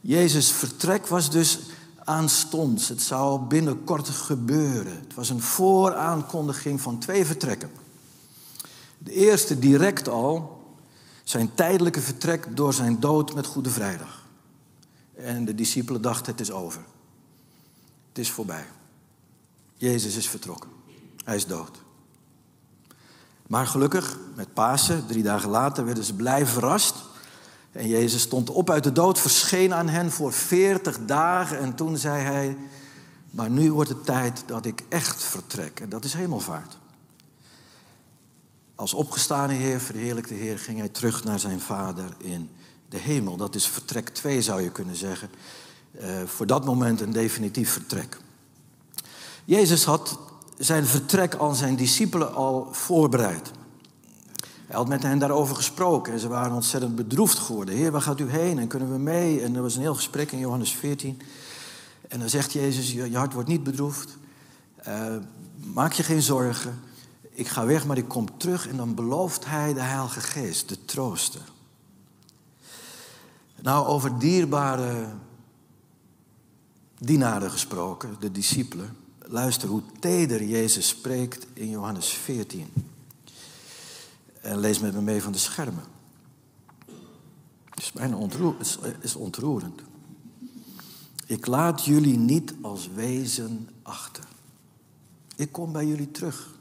Jezus' 0.00 0.50
vertrek 0.50 1.06
was 1.06 1.30
dus 1.30 1.58
aanstonds. 2.04 2.88
Het 2.88 3.02
zou 3.02 3.40
binnenkort 3.40 4.08
gebeuren. 4.08 5.00
Het 5.00 5.14
was 5.14 5.28
een 5.28 5.42
vooraankondiging 5.42 6.80
van 6.80 6.98
twee 6.98 7.24
vertrekken. 7.24 7.70
De 8.98 9.12
eerste 9.12 9.58
direct 9.58 10.08
al, 10.08 10.62
zijn 11.24 11.54
tijdelijke 11.54 12.00
vertrek 12.00 12.56
door 12.56 12.72
zijn 12.72 13.00
dood 13.00 13.34
met 13.34 13.46
Goede 13.46 13.70
Vrijdag. 13.70 14.22
En 15.14 15.44
de 15.44 15.54
discipelen 15.54 16.02
dachten, 16.02 16.32
het 16.32 16.40
is 16.40 16.50
over. 16.50 16.84
Het 18.08 18.18
is 18.18 18.30
voorbij. 18.30 18.66
Jezus 19.76 20.16
is 20.16 20.28
vertrokken. 20.28 20.70
Hij 21.24 21.36
is 21.36 21.46
dood. 21.46 21.82
Maar 23.46 23.66
gelukkig, 23.66 24.18
met 24.34 24.54
Pasen, 24.54 25.06
drie 25.06 25.22
dagen 25.22 25.50
later, 25.50 25.84
werden 25.84 26.04
ze 26.04 26.14
blij 26.14 26.46
verrast. 26.46 26.94
En 27.74 27.88
Jezus 27.88 28.22
stond 28.22 28.50
op 28.50 28.70
uit 28.70 28.84
de 28.84 28.92
dood, 28.92 29.18
verscheen 29.18 29.74
aan 29.74 29.88
hen 29.88 30.10
voor 30.10 30.32
veertig 30.32 30.98
dagen. 31.06 31.58
En 31.58 31.74
toen 31.74 31.96
zei 31.96 32.22
hij, 32.22 32.56
maar 33.30 33.50
nu 33.50 33.72
wordt 33.72 33.90
het 33.90 34.04
tijd 34.04 34.42
dat 34.46 34.66
ik 34.66 34.82
echt 34.88 35.22
vertrek. 35.22 35.80
En 35.80 35.88
dat 35.88 36.04
is 36.04 36.14
hemelvaart. 36.14 36.78
Als 38.74 38.94
opgestane 38.94 39.52
Heer, 39.52 39.80
verheerlijkte 39.80 40.34
Heer, 40.34 40.58
ging 40.58 40.78
hij 40.78 40.88
terug 40.88 41.24
naar 41.24 41.38
zijn 41.38 41.60
Vader 41.60 42.08
in 42.18 42.50
de 42.88 42.98
hemel. 42.98 43.36
Dat 43.36 43.54
is 43.54 43.68
vertrek 43.68 44.08
2 44.08 44.42
zou 44.42 44.62
je 44.62 44.70
kunnen 44.70 44.96
zeggen. 44.96 45.30
Uh, 46.00 46.22
voor 46.26 46.46
dat 46.46 46.64
moment 46.64 47.00
een 47.00 47.12
definitief 47.12 47.70
vertrek. 47.70 48.18
Jezus 49.44 49.84
had 49.84 50.18
zijn 50.58 50.84
vertrek 50.86 51.34
aan 51.34 51.54
zijn 51.54 51.76
discipelen 51.76 52.34
al 52.34 52.68
voorbereid. 52.72 53.50
Hij 54.74 54.82
had 54.82 54.92
met 54.92 55.02
hen 55.02 55.18
daarover 55.18 55.56
gesproken 55.56 56.12
en 56.12 56.18
ze 56.18 56.28
waren 56.28 56.54
ontzettend 56.54 56.96
bedroefd 56.96 57.38
geworden. 57.38 57.74
Heer, 57.74 57.90
waar 57.90 58.02
gaat 58.02 58.20
u 58.20 58.30
heen 58.30 58.58
en 58.58 58.66
kunnen 58.66 58.92
we 58.92 58.98
mee? 58.98 59.40
En 59.42 59.56
er 59.56 59.62
was 59.62 59.74
een 59.74 59.80
heel 59.80 59.94
gesprek 59.94 60.32
in 60.32 60.38
Johannes 60.38 60.72
14. 60.72 61.20
En 62.08 62.18
dan 62.18 62.28
zegt 62.28 62.52
Jezus, 62.52 62.92
je 62.92 63.16
hart 63.16 63.32
wordt 63.32 63.48
niet 63.48 63.62
bedroefd. 63.62 64.16
Uh, 64.88 65.16
maak 65.72 65.92
je 65.92 66.02
geen 66.02 66.22
zorgen. 66.22 66.80
Ik 67.30 67.48
ga 67.48 67.66
weg, 67.66 67.86
maar 67.86 67.96
ik 67.96 68.08
kom 68.08 68.38
terug. 68.38 68.68
En 68.68 68.76
dan 68.76 68.94
belooft 68.94 69.44
hij 69.44 69.74
de 69.74 69.80
Heilige 69.80 70.20
Geest, 70.20 70.68
de 70.68 70.84
trooster. 70.84 71.42
Nou, 73.62 73.86
over 73.86 74.18
dierbare 74.18 75.06
dienaren 76.98 77.50
gesproken, 77.50 78.16
de 78.20 78.32
discipelen. 78.32 78.96
Luister 79.18 79.68
hoe 79.68 79.82
teder 80.00 80.44
Jezus 80.44 80.88
spreekt 80.88 81.46
in 81.52 81.68
Johannes 81.68 82.08
14. 82.08 82.93
En 84.44 84.58
lees 84.58 84.78
met 84.78 84.94
me 84.94 85.00
mee 85.00 85.22
van 85.22 85.32
de 85.32 85.38
schermen. 85.38 85.84
Het 87.70 87.82
is 87.82 87.92
bijna 87.92 88.16
ontroerend. 88.16 88.78
is 89.00 89.14
ontroerend. 89.14 89.80
Ik 91.26 91.46
laat 91.46 91.84
jullie 91.84 92.18
niet 92.18 92.54
als 92.60 92.88
wezen 92.94 93.68
achter. 93.82 94.24
Ik 95.36 95.52
kom 95.52 95.72
bij 95.72 95.86
jullie 95.86 96.10
terug. 96.10 96.54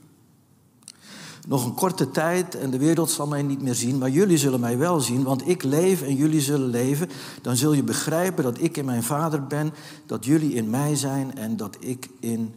Nog 1.47 1.65
een 1.65 1.73
korte 1.73 2.11
tijd 2.11 2.55
en 2.55 2.71
de 2.71 2.77
wereld 2.77 3.09
zal 3.09 3.27
mij 3.27 3.41
niet 3.41 3.61
meer 3.61 3.75
zien, 3.75 3.97
maar 3.97 4.09
jullie 4.09 4.37
zullen 4.37 4.59
mij 4.59 4.77
wel 4.77 4.99
zien, 4.99 5.23
want 5.23 5.47
ik 5.47 5.63
leef 5.63 6.01
en 6.01 6.15
jullie 6.15 6.41
zullen 6.41 6.69
leven. 6.69 7.09
Dan 7.41 7.55
zul 7.55 7.73
je 7.73 7.83
begrijpen 7.83 8.43
dat 8.43 8.61
ik 8.61 8.77
in 8.77 8.85
mijn 8.85 9.03
Vader 9.03 9.47
ben, 9.47 9.73
dat 10.05 10.25
jullie 10.25 10.53
in 10.53 10.69
mij 10.69 10.95
zijn 10.95 11.35
en 11.35 11.57
dat 11.57 11.77
ik 11.79 12.09
in 12.19 12.55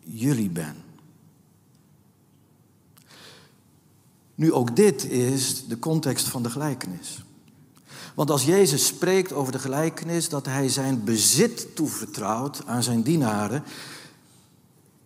jullie 0.00 0.50
ben. 0.50 0.81
Nu 4.42 4.52
ook 4.52 4.76
dit 4.76 5.04
is 5.04 5.64
de 5.68 5.78
context 5.78 6.28
van 6.28 6.42
de 6.42 6.50
gelijkenis. 6.50 7.22
Want 8.14 8.30
als 8.30 8.44
Jezus 8.44 8.86
spreekt 8.86 9.32
over 9.32 9.52
de 9.52 9.58
gelijkenis 9.58 10.28
dat 10.28 10.46
hij 10.46 10.68
zijn 10.68 11.04
bezit 11.04 11.76
toevertrouwt 11.76 12.66
aan 12.66 12.82
zijn 12.82 13.02
dienaren, 13.02 13.64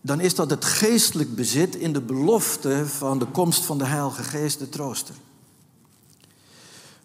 dan 0.00 0.20
is 0.20 0.34
dat 0.34 0.50
het 0.50 0.64
geestelijk 0.64 1.34
bezit 1.34 1.74
in 1.74 1.92
de 1.92 2.00
belofte 2.00 2.86
van 2.86 3.18
de 3.18 3.26
komst 3.26 3.64
van 3.64 3.78
de 3.78 3.84
Heilige 3.84 4.22
Geest, 4.22 4.58
de 4.58 4.68
trooster. 4.68 5.14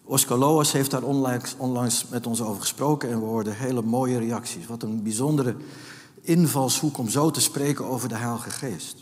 Oscar 0.04 0.38
Loas 0.38 0.72
heeft 0.72 0.90
daar 0.90 1.02
onlangs, 1.02 1.54
onlangs 1.56 2.06
met 2.08 2.26
ons 2.26 2.40
over 2.40 2.60
gesproken 2.60 3.10
en 3.10 3.20
we 3.20 3.26
hoorden 3.26 3.56
hele 3.56 3.82
mooie 3.82 4.18
reacties. 4.18 4.66
Wat 4.66 4.82
een 4.82 5.02
bijzondere 5.02 5.56
invalshoek 6.20 6.98
om 6.98 7.08
zo 7.08 7.30
te 7.30 7.40
spreken 7.40 7.84
over 7.84 8.08
de 8.08 8.16
Heilige 8.16 8.50
Geest. 8.50 9.01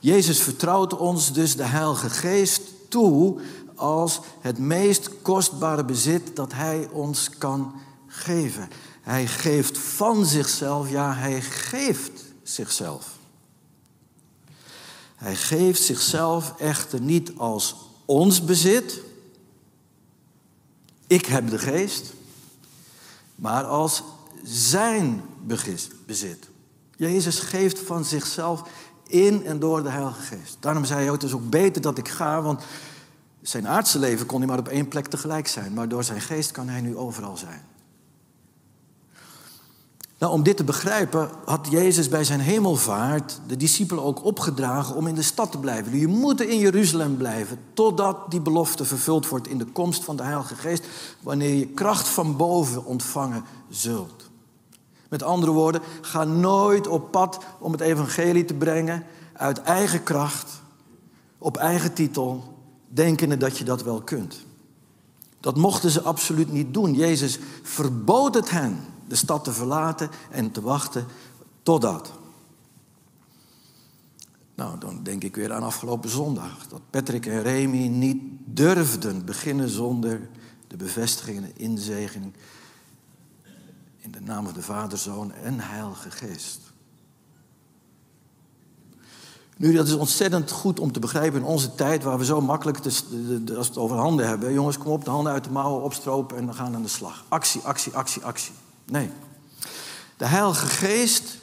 Jezus 0.00 0.40
vertrouwt 0.40 0.96
ons 0.96 1.32
dus 1.32 1.56
de 1.56 1.64
Heilige 1.64 2.10
Geest 2.10 2.62
toe 2.88 3.40
als 3.74 4.20
het 4.40 4.58
meest 4.58 5.10
kostbare 5.22 5.84
bezit 5.84 6.36
dat 6.36 6.52
Hij 6.52 6.88
ons 6.92 7.30
kan 7.38 7.74
geven. 8.06 8.68
Hij 9.00 9.26
geeft 9.26 9.78
van 9.78 10.26
zichzelf, 10.26 10.90
ja, 10.90 11.14
Hij 11.14 11.42
geeft 11.42 12.24
zichzelf. 12.42 13.06
Hij 15.16 15.36
geeft 15.36 15.82
zichzelf 15.82 16.54
echter 16.58 17.00
niet 17.00 17.32
als 17.36 17.76
ons 18.04 18.44
bezit. 18.44 19.00
Ik 21.06 21.26
heb 21.26 21.50
de 21.50 21.58
geest. 21.58 22.12
Maar 23.34 23.64
als 23.64 24.02
zijn 24.44 25.22
bezit. 26.06 26.48
Jezus 26.96 27.38
geeft 27.38 27.78
van 27.78 28.04
zichzelf 28.04 28.62
in 29.06 29.46
en 29.46 29.58
door 29.58 29.82
de 29.82 29.88
Heilige 29.88 30.20
Geest. 30.20 30.56
Daarom 30.60 30.84
zei 30.84 31.00
hij 31.00 31.08
ook, 31.08 31.14
het 31.14 31.24
is 31.24 31.32
ook 31.32 31.50
beter 31.50 31.82
dat 31.82 31.98
ik 31.98 32.08
ga, 32.08 32.42
want 32.42 32.62
zijn 33.42 33.68
aardse 33.68 33.98
leven 33.98 34.26
kon 34.26 34.38
hij 34.38 34.48
maar 34.48 34.58
op 34.58 34.68
één 34.68 34.88
plek 34.88 35.06
tegelijk 35.06 35.48
zijn. 35.48 35.72
Maar 35.72 35.88
door 35.88 36.04
zijn 36.04 36.20
geest 36.20 36.50
kan 36.50 36.68
hij 36.68 36.80
nu 36.80 36.96
overal 36.96 37.36
zijn. 37.36 37.62
Nou, 40.18 40.32
om 40.32 40.42
dit 40.42 40.56
te 40.56 40.64
begrijpen 40.64 41.30
had 41.44 41.68
Jezus 41.70 42.08
bij 42.08 42.24
zijn 42.24 42.40
hemelvaart 42.40 43.40
de 43.46 43.56
discipelen 43.56 44.04
ook 44.04 44.24
opgedragen 44.24 44.94
om 44.94 45.06
in 45.06 45.14
de 45.14 45.22
stad 45.22 45.52
te 45.52 45.58
blijven. 45.58 45.98
Je 45.98 46.06
moet 46.06 46.40
in 46.40 46.58
Jeruzalem 46.58 47.16
blijven 47.16 47.58
totdat 47.72 48.30
die 48.30 48.40
belofte 48.40 48.84
vervuld 48.84 49.28
wordt 49.28 49.48
in 49.48 49.58
de 49.58 49.64
komst 49.64 50.04
van 50.04 50.16
de 50.16 50.22
Heilige 50.22 50.54
Geest, 50.54 50.84
wanneer 51.20 51.54
je 51.54 51.66
kracht 51.66 52.08
van 52.08 52.36
boven 52.36 52.84
ontvangen 52.84 53.44
zult. 53.68 54.25
Met 55.16 55.28
andere 55.28 55.52
woorden, 55.52 55.82
ga 56.00 56.24
nooit 56.24 56.86
op 56.86 57.10
pad 57.10 57.38
om 57.58 57.72
het 57.72 57.80
evangelie 57.80 58.44
te 58.44 58.54
brengen 58.54 59.04
uit 59.32 59.62
eigen 59.62 60.02
kracht, 60.02 60.62
op 61.38 61.56
eigen 61.56 61.92
titel, 61.92 62.54
denkende 62.88 63.36
dat 63.36 63.58
je 63.58 63.64
dat 63.64 63.82
wel 63.82 64.00
kunt. 64.00 64.44
Dat 65.40 65.56
mochten 65.56 65.90
ze 65.90 66.02
absoluut 66.02 66.52
niet 66.52 66.74
doen. 66.74 66.94
Jezus 66.94 67.38
verbood 67.62 68.34
het 68.34 68.50
hen 68.50 68.78
de 69.08 69.14
stad 69.14 69.44
te 69.44 69.52
verlaten 69.52 70.10
en 70.30 70.50
te 70.50 70.60
wachten 70.60 71.06
totdat. 71.62 72.12
Nou, 74.54 74.78
dan 74.78 75.02
denk 75.02 75.24
ik 75.24 75.36
weer 75.36 75.52
aan 75.52 75.62
afgelopen 75.62 76.10
zondag. 76.10 76.66
Dat 76.68 76.80
Patrick 76.90 77.26
en 77.26 77.42
Remy 77.42 77.86
niet 77.86 78.22
durfden 78.44 79.24
beginnen 79.24 79.68
zonder 79.68 80.28
de 80.66 80.76
bevestiging 80.76 81.44
en 81.44 81.56
inzegening 81.56 82.32
in 84.06 84.12
de 84.12 84.20
naam 84.20 84.44
van 84.44 84.54
de 84.54 84.62
Vader, 84.62 84.98
Zoon 84.98 85.32
en 85.32 85.60
Heilige 85.60 86.10
Geest. 86.10 86.60
Nu, 89.56 89.72
dat 89.72 89.86
is 89.86 89.92
ontzettend 89.92 90.50
goed 90.50 90.80
om 90.80 90.92
te 90.92 91.00
begrijpen 91.00 91.40
in 91.40 91.46
onze 91.46 91.74
tijd 91.74 92.02
waar 92.02 92.18
we 92.18 92.24
zo 92.24 92.40
makkelijk, 92.40 92.78
als 93.56 93.68
het 93.68 93.76
over 93.76 93.96
handen 93.96 94.28
hebben. 94.28 94.52
Jongens, 94.52 94.78
kom 94.78 94.92
op, 94.92 95.04
de 95.04 95.10
handen 95.10 95.32
uit 95.32 95.44
de 95.44 95.50
mouwen 95.50 95.82
opstropen 95.82 96.36
en 96.36 96.46
we 96.46 96.52
gaan 96.52 96.74
aan 96.74 96.82
de 96.82 96.88
slag. 96.88 97.24
Actie, 97.28 97.60
actie, 97.60 97.92
actie, 97.92 98.24
actie. 98.24 98.52
Nee. 98.84 99.10
De 100.16 100.26
Heilige 100.26 100.66
Geest 100.66 101.38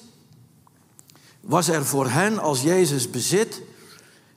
was 1.39 1.67
er 1.67 1.85
voor 1.85 2.09
hen 2.09 2.39
als 2.39 2.61
Jezus 2.61 3.09
bezit. 3.09 3.61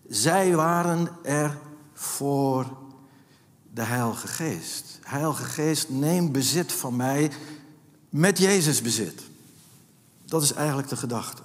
Zij 0.09 0.55
waren 0.55 1.09
er 1.23 1.59
voor 1.93 2.67
de 3.73 3.83
Heilige 3.83 4.29
Geest. 4.29 4.99
Heilige 5.03 5.45
Geest, 5.45 5.89
neem 5.89 6.33
bezit 6.33 6.73
van 6.73 6.97
mij 6.97 7.31
met 8.17 8.39
Jezus 8.39 8.83
bezit. 8.83 9.23
Dat 10.25 10.43
is 10.43 10.53
eigenlijk 10.53 10.89
de 10.89 10.97
gedachte. 10.97 11.43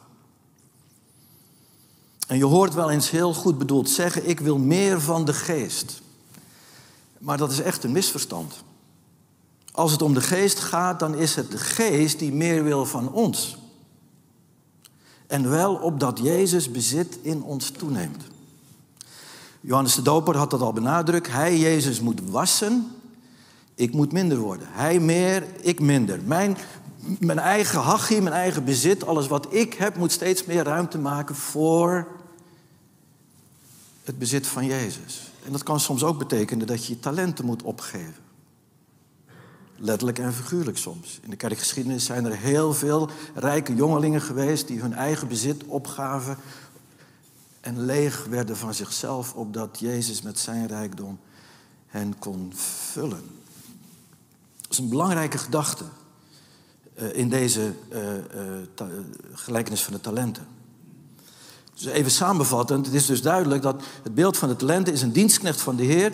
En 2.28 2.38
je 2.38 2.46
hoort 2.46 2.74
wel 2.74 2.92
eens 2.92 3.10
heel 3.10 3.34
goed 3.34 3.58
bedoeld 3.58 3.90
zeggen: 3.90 4.30
Ik 4.30 4.40
wil 4.40 4.58
meer 4.58 5.02
van 5.02 5.26
de 5.26 5.34
geest. 5.34 6.02
Maar 7.18 7.38
dat 7.38 7.52
is 7.52 7.62
echt 7.62 7.84
een 7.84 7.92
misverstand. 7.92 8.54
Als 9.72 9.92
het 9.92 10.02
om 10.02 10.14
de 10.14 10.22
geest 10.22 10.60
gaat, 10.60 11.00
dan 11.00 11.16
is 11.16 11.36
het 11.36 11.52
de 11.52 11.58
geest 11.58 12.20
die 12.20 12.34
meer 12.34 12.64
wil 12.64 12.86
van 12.86 13.12
ons. 13.12 13.58
En 15.28 15.50
wel 15.50 15.76
opdat 15.76 16.20
Jezus 16.20 16.72
bezit 16.72 17.20
in 17.22 17.44
ons 17.44 17.70
toeneemt. 17.70 18.24
Johannes 19.62 19.96
de 19.96 20.02
Doper 20.02 20.38
had 20.38 20.50
dat 20.50 20.62
al 20.62 20.74
benadrukt. 20.74 21.32
Hij, 21.32 21.58
Jezus, 21.58 22.00
moet 22.02 22.22
wassen. 22.30 23.01
Ik 23.76 23.94
moet 23.94 24.12
minder 24.12 24.38
worden. 24.38 24.68
Hij 24.72 25.00
meer, 25.00 25.44
ik 25.62 25.80
minder. 25.80 26.20
Mijn, 26.26 26.58
mijn 27.20 27.40
eigen 27.40 27.80
hachie, 27.80 28.22
mijn 28.22 28.36
eigen 28.36 28.64
bezit, 28.64 29.06
alles 29.06 29.28
wat 29.28 29.54
ik 29.54 29.74
heb, 29.74 29.96
moet 29.96 30.12
steeds 30.12 30.46
meer 30.46 30.64
ruimte 30.64 30.98
maken 30.98 31.36
voor 31.36 32.08
het 34.04 34.20
bezit 34.20 34.48
van 34.48 34.66
Jezus. 34.66 35.32
En 35.46 35.52
dat 35.52 35.64
kan 35.64 35.80
soms 35.80 36.04
ook 36.04 36.18
betekenen 36.18 36.68
dat 36.68 36.86
je 36.86 36.94
je 36.94 37.00
talenten 37.00 37.46
moet 37.46 37.64
opgeven. 37.64 38.16
Letterlijk 39.76 40.20
en 40.20 40.34
figuurlijk 40.34 40.78
soms. 40.78 41.20
In 41.24 41.30
de 41.30 41.36
kerkgeschiedenis 41.36 42.06
zijn 42.06 42.26
er 42.26 42.38
heel 42.38 42.74
veel 42.74 43.10
rijke 43.36 43.76
jongelingen 43.76 44.22
geweest 44.22 44.68
die 44.68 44.82
hun 44.82 44.94
eigen 44.94 45.28
bezit 45.28 45.64
opgaven 45.66 46.38
en 47.62 47.86
leeg 47.86 48.26
werden 48.30 48.58
van 48.58 48.74
zichzelf, 48.74 49.34
opdat 49.34 49.80
Jezus 49.80 50.22
met 50.22 50.40
zijn 50.40 50.68
rijkdom 50.68 51.20
hen 51.88 52.20
kon 52.20 52.52
vullen. 52.56 53.41
Dat 54.72 54.80
is 54.80 54.86
een 54.86 54.92
belangrijke 54.92 55.38
gedachte 55.38 55.84
eh, 56.94 57.16
in 57.16 57.30
deze 57.30 57.74
uh, 57.94 58.14
uh, 58.14 58.88
gelijkenis 59.34 59.84
van 59.84 59.94
de 59.94 60.02
talenten. 60.02 60.48
Dus 61.74 61.86
even 61.86 62.12
samenvattend, 62.12 62.86
het 62.86 62.96
is 62.96 63.06
dus 63.06 63.22
duidelijk 63.22 63.62
dat 63.62 63.84
het 64.04 64.16
beeld 64.16 64.38
van 64.38 64.50
de 64.50 64.56
talenten 64.56 64.94
is 64.94 65.02
een 65.02 65.12
dienstknecht 65.12 65.62
van 65.62 65.76
de 65.76 65.84
Heer 65.84 66.14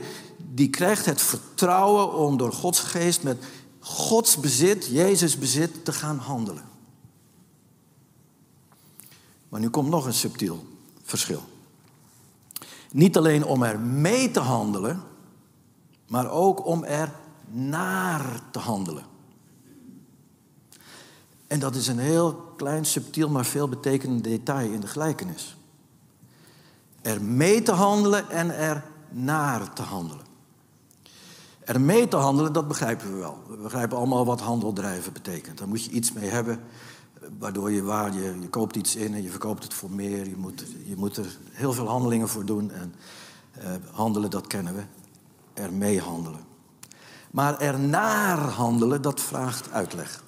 die 0.54 0.70
krijgt 0.70 1.06
het 1.06 1.22
vertrouwen 1.22 2.14
om 2.14 2.38
door 2.38 2.54
Gods 2.54 2.80
geest 2.80 3.24
met 3.24 3.44
Gods 3.80 4.38
bezit, 4.38 4.86
Jezus 4.86 5.38
bezit, 5.38 5.86
te 5.86 5.94
gaan 5.94 6.18
handelen. 6.18 6.64
Maar 9.50 9.60
nu 9.60 9.70
komt 9.70 9.90
nog 9.90 10.06
een 10.06 10.14
subtiel 10.14 10.66
verschil. 11.04 11.44
Niet 12.92 13.18
alleen 13.18 13.46
om 13.46 13.64
er 13.64 13.80
mee 13.80 14.32
te 14.32 14.40
handelen, 14.40 15.04
maar 16.08 16.32
ook 16.32 16.66
om 16.66 16.84
er 16.84 17.12
naar 17.52 18.42
te 18.52 18.60
handelen. 18.60 19.04
En 21.48 21.60
dat 21.60 21.76
is 21.76 21.88
een 21.88 22.00
heel 22.00 22.34
klein, 22.56 22.86
subtiel, 22.86 23.30
maar 23.30 23.46
veel 23.46 23.70
betekenend 23.70 24.24
detail 24.24 24.72
in 24.72 24.80
de 24.80 24.88
gelijkenis. 24.88 25.58
Er 27.02 27.22
mee 27.22 27.62
te 27.62 27.72
handelen 27.72 28.30
en 28.30 28.58
er 28.58 28.84
naar 29.10 29.74
te 29.74 29.82
handelen. 29.82 30.26
Er 31.60 31.82
mee 31.82 32.08
te 32.08 32.16
handelen, 32.16 32.54
dat 32.54 32.68
begrijpen 32.68 33.12
we 33.12 33.18
wel. 33.18 33.44
We 33.48 33.56
begrijpen 33.56 33.98
allemaal 33.98 34.26
wat 34.26 34.42
handel 34.42 34.74
drijven 34.74 35.14
betekent. 35.14 35.58
Daar 35.58 35.68
moet 35.68 35.84
je 35.84 35.92
iets 35.92 36.14
mee 36.14 36.30
hebben, 36.30 36.60
waardoor 37.40 37.72
je 37.72 37.84
waar, 37.84 38.14
je, 38.14 38.40
je 38.40 38.50
koopt 38.50 38.76
iets 38.76 38.96
in 38.96 39.14
en 39.14 39.24
je 39.24 39.30
verkoopt 39.30 39.64
het 39.64 39.74
voor 39.74 39.92
meer. 39.92 40.30
Je 40.30 40.38
moet, 40.38 40.66
je 40.86 40.96
moet 40.96 41.18
er 41.18 41.38
heel 41.52 41.74
veel 41.74 41.88
handelingen 41.88 42.28
voor 42.28 42.46
doen. 42.46 42.72
En 42.72 42.96
eh, 43.52 43.72
handelen, 43.92 44.30
dat 44.30 44.48
kennen 44.48 44.76
we. 44.76 44.84
Er 45.54 45.74
mee 45.74 46.02
handelen. 46.02 46.47
Maar 47.32 47.60
er 47.60 47.80
naar 47.80 48.38
handelen, 48.38 49.02
dat 49.02 49.22
vraagt 49.22 49.72
uitleg. 49.72 50.24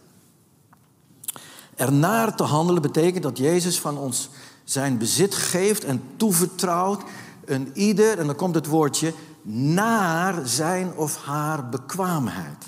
Er 1.76 1.92
naar 1.92 2.36
te 2.36 2.44
handelen 2.44 2.82
betekent 2.82 3.24
dat 3.24 3.38
Jezus 3.38 3.80
van 3.80 3.98
ons 3.98 4.30
zijn 4.64 4.98
bezit 4.98 5.36
geeft 5.36 5.84
en 5.84 6.02
toevertrouwt 6.16 7.04
een 7.46 7.72
ieder, 7.74 8.18
en 8.18 8.26
dan 8.26 8.36
komt 8.36 8.56
het 8.56 8.66
woordje, 8.66 9.14
naar 9.52 10.48
zijn 10.48 10.94
of 10.96 11.26
haar 11.26 11.70
bekwaamheid. 11.70 12.66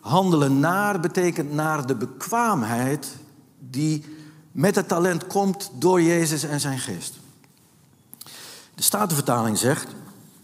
Handelen 0.00 0.60
naar 0.60 1.00
betekent 1.00 1.52
naar 1.52 1.86
de 1.86 1.94
bekwaamheid 1.94 3.16
die 3.58 4.04
met 4.52 4.74
het 4.74 4.88
talent 4.88 5.26
komt 5.26 5.70
door 5.74 6.02
Jezus 6.02 6.42
en 6.42 6.60
zijn 6.60 6.78
geest. 6.78 7.14
De 8.74 8.82
Statenvertaling 8.82 9.58
zegt, 9.58 9.86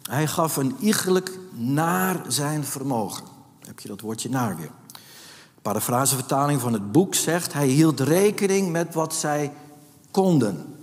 hij 0.07 0.27
gaf 0.27 0.57
een 0.57 0.77
iegelijk 0.81 1.39
naar 1.53 2.25
zijn 2.29 2.65
vermogen. 2.65 3.25
heb 3.67 3.81
je 3.81 3.89
dat 3.89 4.01
woordje 4.01 4.29
naar 4.29 4.57
weer. 4.57 4.71
De 5.55 5.61
parafrasevertaling 5.63 6.61
van 6.61 6.73
het 6.73 6.93
boek 6.93 7.15
zegt, 7.15 7.53
hij 7.53 7.67
hield 7.67 8.01
rekening 8.01 8.71
met 8.71 8.95
wat 8.95 9.15
zij 9.15 9.53
konden. 10.11 10.75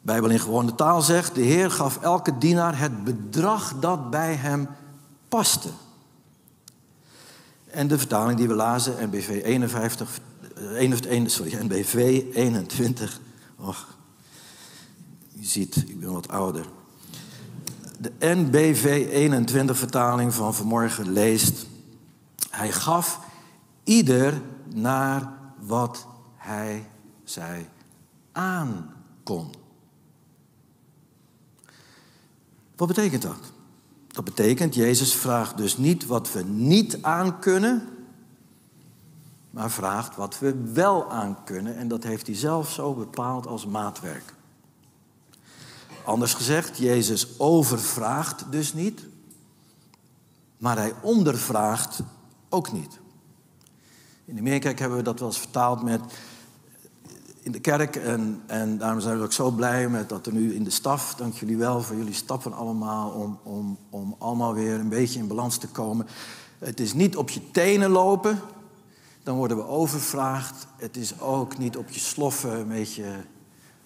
Bijbel 0.00 0.30
in 0.30 0.40
gewone 0.40 0.74
taal 0.74 1.02
zegt, 1.02 1.34
de 1.34 1.40
Heer 1.40 1.70
gaf 1.70 2.02
elke 2.02 2.38
dienaar 2.38 2.78
het 2.78 3.04
bedrag 3.04 3.74
dat 3.80 4.10
bij 4.10 4.34
hem 4.34 4.68
paste. 5.28 5.68
En 7.70 7.88
de 7.88 7.98
vertaling 7.98 8.38
die 8.38 8.48
we 8.48 8.54
lazen, 8.54 9.08
NBV 9.08 9.40
51, 9.44 10.20
21, 10.74 11.32
sorry, 11.32 11.64
NBV 11.64 12.24
21. 12.34 13.20
Och, 13.56 13.86
je 15.28 15.46
ziet, 15.46 15.76
ik 15.76 16.00
ben 16.00 16.12
wat 16.12 16.28
ouder. 16.28 16.64
De 18.00 18.12
NBV 18.18 19.08
21 19.10 19.76
vertaling 19.76 20.34
van 20.34 20.54
vanmorgen 20.54 21.12
leest, 21.12 21.66
hij 22.50 22.72
gaf 22.72 23.20
ieder 23.84 24.40
naar 24.74 25.32
wat 25.60 26.06
hij 26.36 26.90
zij 27.24 27.68
aan 28.32 28.92
kon. 29.22 29.50
Wat 32.76 32.88
betekent 32.88 33.22
dat? 33.22 33.52
Dat 34.08 34.24
betekent, 34.24 34.74
Jezus 34.74 35.14
vraagt 35.14 35.56
dus 35.56 35.76
niet 35.76 36.06
wat 36.06 36.32
we 36.32 36.42
niet 36.42 37.02
aan 37.02 37.38
kunnen, 37.38 37.88
maar 39.50 39.70
vraagt 39.70 40.16
wat 40.16 40.38
we 40.38 40.72
wel 40.72 41.10
aan 41.10 41.44
kunnen. 41.44 41.76
En 41.76 41.88
dat 41.88 42.02
heeft 42.02 42.26
hij 42.26 42.36
zelf 42.36 42.70
zo 42.70 42.94
bepaald 42.94 43.46
als 43.46 43.66
maatwerk. 43.66 44.34
Anders 46.08 46.34
gezegd, 46.34 46.78
Jezus 46.78 47.38
overvraagt 47.38 48.44
dus 48.50 48.74
niet, 48.74 49.06
maar 50.58 50.76
hij 50.76 50.92
ondervraagt 51.02 52.00
ook 52.48 52.72
niet. 52.72 52.98
In 54.24 54.34
de 54.34 54.42
Meerkerk 54.42 54.78
hebben 54.78 54.98
we 54.98 55.04
dat 55.04 55.18
wel 55.18 55.28
eens 55.28 55.38
vertaald 55.38 55.82
met 55.82 56.00
in 57.40 57.52
de 57.52 57.60
kerk. 57.60 57.96
En, 57.96 58.42
en 58.46 58.78
daarom 58.78 59.00
zijn 59.00 59.18
we 59.18 59.24
ook 59.24 59.32
zo 59.32 59.50
blij 59.50 59.88
met 59.88 60.08
dat 60.08 60.26
er 60.26 60.32
nu 60.32 60.54
in 60.54 60.64
de 60.64 60.70
staf, 60.70 61.14
dank 61.14 61.34
jullie 61.34 61.56
wel 61.56 61.82
voor 61.82 61.96
jullie 61.96 62.14
stappen 62.14 62.52
allemaal, 62.52 63.10
om, 63.10 63.38
om, 63.42 63.78
om 63.90 64.14
allemaal 64.18 64.54
weer 64.54 64.74
een 64.74 64.88
beetje 64.88 65.18
in 65.18 65.28
balans 65.28 65.58
te 65.58 65.68
komen. 65.68 66.06
Het 66.58 66.80
is 66.80 66.92
niet 66.92 67.16
op 67.16 67.30
je 67.30 67.50
tenen 67.50 67.90
lopen, 67.90 68.40
dan 69.22 69.36
worden 69.36 69.56
we 69.56 69.66
overvraagd. 69.66 70.66
Het 70.76 70.96
is 70.96 71.20
ook 71.20 71.58
niet 71.58 71.76
op 71.76 71.88
je 71.88 72.00
sloffen, 72.00 72.58
een 72.58 72.68
beetje 72.68 73.06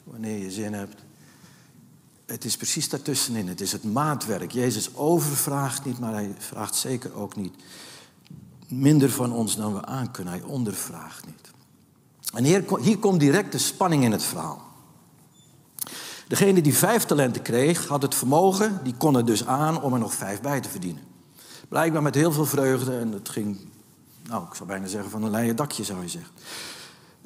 wanneer 0.05 0.39
je 0.39 0.51
zin 0.51 0.73
hebt. 0.73 1.05
Het 2.33 2.45
is 2.45 2.57
precies 2.57 2.89
daartussenin. 2.89 3.49
Het 3.49 3.61
is 3.61 3.73
het 3.73 3.85
maatwerk. 3.85 4.53
Jezus 4.53 4.95
overvraagt 4.95 5.85
niet, 5.85 5.99
maar 5.99 6.13
hij 6.13 6.35
vraagt 6.39 6.75
zeker 6.75 7.15
ook 7.15 7.37
niet 7.37 7.55
minder 8.69 9.11
van 9.11 9.33
ons 9.33 9.57
dan 9.57 9.75
we 9.75 9.85
aan 9.85 10.11
kunnen. 10.11 10.33
Hij 10.33 10.43
ondervraagt 10.43 11.27
niet. 11.27 11.51
En 12.35 12.45
hier, 12.45 12.65
hier 12.81 12.99
komt 12.99 13.21
direct 13.21 13.53
de 13.53 13.59
spanning 13.59 14.05
in 14.05 14.13
het 14.13 14.23
verhaal. 14.23 14.63
Degene 16.29 16.61
die 16.61 16.77
vijf 16.77 17.05
talenten 17.05 17.43
kreeg, 17.43 17.87
had 17.87 18.03
het 18.03 18.15
vermogen, 18.15 18.81
die 18.85 18.95
kon 18.95 19.17
er 19.17 19.25
dus 19.25 19.47
aan 19.47 19.83
om 19.83 19.93
er 19.93 19.99
nog 19.99 20.15
vijf 20.15 20.41
bij 20.41 20.61
te 20.61 20.69
verdienen. 20.69 21.03
Blijkbaar 21.69 22.03
met 22.03 22.15
heel 22.15 22.33
veel 22.33 22.47
vreugde 22.47 22.99
en 22.99 23.13
het 23.13 23.29
ging, 23.29 23.59
nou, 24.29 24.45
ik 24.47 24.55
zou 24.55 24.69
bijna 24.69 24.87
zeggen 24.87 25.11
van 25.11 25.23
een 25.23 25.31
leien 25.31 25.57
dakje 25.57 25.85
zou 25.85 26.03
je 26.03 26.09
zeggen. 26.09 26.33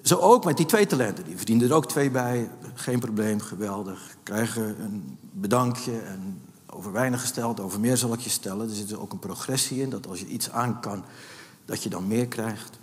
Zo 0.07 0.17
ook 0.19 0.45
met 0.45 0.57
die 0.57 0.67
twee 0.67 0.87
talenten, 0.87 1.25
die 1.25 1.37
verdienden 1.37 1.69
er 1.69 1.75
ook 1.75 1.89
twee 1.89 2.11
bij, 2.11 2.51
geen 2.75 2.99
probleem, 2.99 3.41
geweldig. 3.41 4.17
Krijgen 4.23 4.81
een 4.81 5.19
bedankje 5.33 5.99
en 5.99 6.43
over 6.67 6.93
weinig 6.93 7.21
gesteld, 7.21 7.61
over 7.61 7.81
meer 7.81 7.97
zal 7.97 8.13
ik 8.13 8.21
je 8.21 8.31
stellen. 8.31 8.69
Er 8.69 8.75
zit 8.75 8.97
ook 8.97 9.13
een 9.13 9.19
progressie 9.19 9.83
in, 9.83 9.91
dat 9.91 10.07
als 10.07 10.21
je 10.21 10.27
iets 10.27 10.51
aan 10.51 10.81
kan, 10.81 11.05
dat 11.65 11.83
je 11.83 11.89
dan 11.89 12.07
meer 12.07 12.27
krijgt. 12.27 12.79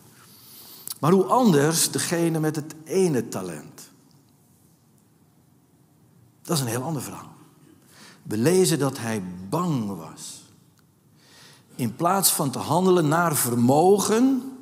Maar 0.99 1.11
hoe 1.11 1.23
anders 1.23 1.91
degene 1.91 2.39
met 2.39 2.55
het 2.55 2.75
ene 2.83 3.27
talent? 3.27 3.89
Dat 6.41 6.55
is 6.57 6.61
een 6.63 6.69
heel 6.69 6.83
ander 6.83 7.01
verhaal. 7.01 7.33
We 8.23 8.37
lezen 8.37 8.79
dat 8.79 8.97
hij 8.97 9.23
bang 9.49 9.97
was. 9.97 10.43
In 11.75 11.95
plaats 11.95 12.31
van 12.31 12.51
te 12.51 12.59
handelen 12.59 13.07
naar 13.07 13.35
vermogen, 13.35 14.52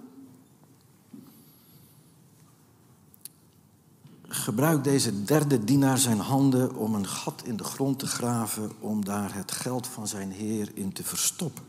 gebruikt 4.32 4.84
deze 4.84 5.24
derde 5.24 5.64
dienaar 5.64 5.98
zijn 5.98 6.20
handen 6.20 6.76
om 6.76 6.96
een 6.96 7.08
gat 7.08 7.42
in 7.46 7.58
de 7.58 7.64
grond 7.64 8.00
te 8.00 8.08
graven 8.08 8.72
om 8.80 9.06
daar 9.06 9.36
het 9.36 9.52
geld 9.52 9.88
van 9.88 10.08
zijn 10.08 10.32
heer 10.32 10.72
in 10.74 10.94
te 10.94 11.04
verstoppen. 11.04 11.64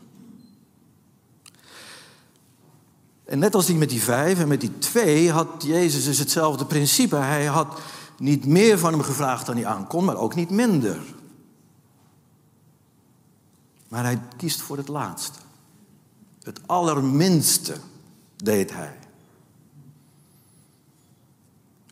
En 3.25 3.39
net 3.39 3.55
als 3.55 3.67
die 3.67 3.77
met 3.77 3.89
die 3.89 4.03
vijf 4.03 4.39
en 4.39 4.49
met 4.49 4.61
die 4.61 4.79
twee 4.79 5.31
had 5.31 5.63
Jezus 5.63 6.05
dus 6.05 6.19
hetzelfde 6.19 6.67
principe. 6.67 7.17
Hij 7.17 7.45
had 7.45 7.81
niet 8.19 8.47
meer 8.47 8.79
van 8.79 8.93
hem 8.93 9.03
gevraagd 9.03 9.47
dan 9.47 9.57
hij 9.57 9.67
aankon, 9.67 10.05
maar 10.05 10.17
ook 10.17 10.35
niet 10.35 10.51
minder. 10.51 10.99
Maar 13.89 14.05
hij 14.05 14.21
kiest 14.37 14.61
voor 14.61 14.77
het 14.77 14.89
laatste. 14.89 15.39
Het 16.43 16.61
allerminste 16.67 17.77
deed 18.37 18.73
hij. 18.73 18.99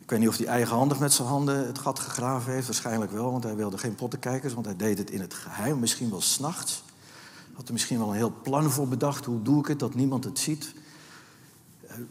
weet 0.11 0.19
niet 0.19 0.29
of 0.29 0.37
hij 0.37 0.47
eigenhandig 0.47 0.99
met 0.99 1.13
zijn 1.13 1.27
handen 1.27 1.67
het 1.67 1.79
gat 1.79 1.99
gegraven 1.99 2.53
heeft. 2.53 2.65
Waarschijnlijk 2.65 3.11
wel, 3.11 3.31
want 3.31 3.43
hij 3.43 3.55
wilde 3.55 3.77
geen 3.77 3.95
pottenkijkers, 3.95 4.53
want 4.53 4.65
hij 4.65 4.75
deed 4.75 4.97
het 4.97 5.11
in 5.11 5.21
het 5.21 5.33
geheim. 5.33 5.79
Misschien 5.79 6.09
wel 6.09 6.21
s'nachts. 6.21 6.83
Had 7.53 7.67
er 7.67 7.73
misschien 7.73 7.97
wel 7.97 8.07
een 8.07 8.15
heel 8.15 8.33
plan 8.43 8.71
voor 8.71 8.87
bedacht. 8.87 9.25
Hoe 9.25 9.41
doe 9.41 9.59
ik 9.59 9.67
het 9.67 9.79
dat 9.79 9.95
niemand 9.95 10.23
het 10.23 10.39
ziet? 10.39 10.73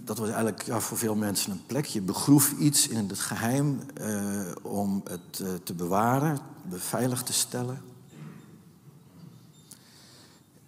dat 0.04 0.18
was 0.18 0.28
eigenlijk 0.28 0.62
ja, 0.62 0.80
voor 0.80 0.98
veel 0.98 1.14
mensen 1.14 1.52
een 1.52 1.66
plek. 1.66 1.84
Je 1.84 2.00
begroef 2.00 2.52
iets 2.58 2.88
in 2.88 3.08
het 3.08 3.18
geheim 3.18 3.80
eh, 3.94 4.10
om 4.62 5.02
het 5.04 5.40
eh, 5.40 5.48
te 5.64 5.74
bewaren, 5.74 6.38
beveiligd 6.62 7.26
te 7.26 7.32
stellen. 7.32 7.82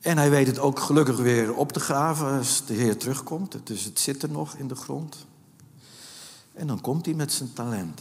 En 0.01 0.19
hij 0.19 0.31
weet 0.31 0.47
het 0.47 0.59
ook 0.59 0.81
gelukkig 0.81 1.17
weer 1.17 1.55
op 1.55 1.73
te 1.73 1.81
graven 1.81 2.39
als 2.39 2.67
de 2.67 2.75
Heer 2.75 2.97
terugkomt. 2.97 3.57
Dus 3.65 3.85
het 3.85 3.99
zit 3.99 4.23
er 4.23 4.31
nog 4.31 4.55
in 4.55 4.69
de 4.69 4.75
grond. 4.75 5.27
En 6.53 6.67
dan 6.67 6.81
komt 6.81 7.07
hij 7.07 7.15
met 7.15 7.33
zijn 7.33 7.53
talent. 7.53 8.01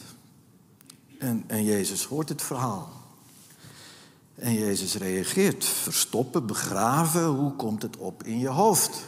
En, 1.19 1.43
en 1.47 1.63
Jezus 1.63 2.05
hoort 2.05 2.29
het 2.29 2.41
verhaal. 2.41 2.89
En 4.35 4.53
Jezus 4.53 4.95
reageert. 4.95 5.65
Verstoppen, 5.65 6.45
begraven, 6.45 7.25
hoe 7.25 7.55
komt 7.55 7.81
het 7.81 7.97
op 7.97 8.23
in 8.23 8.39
je 8.39 8.49
hoofd? 8.49 9.03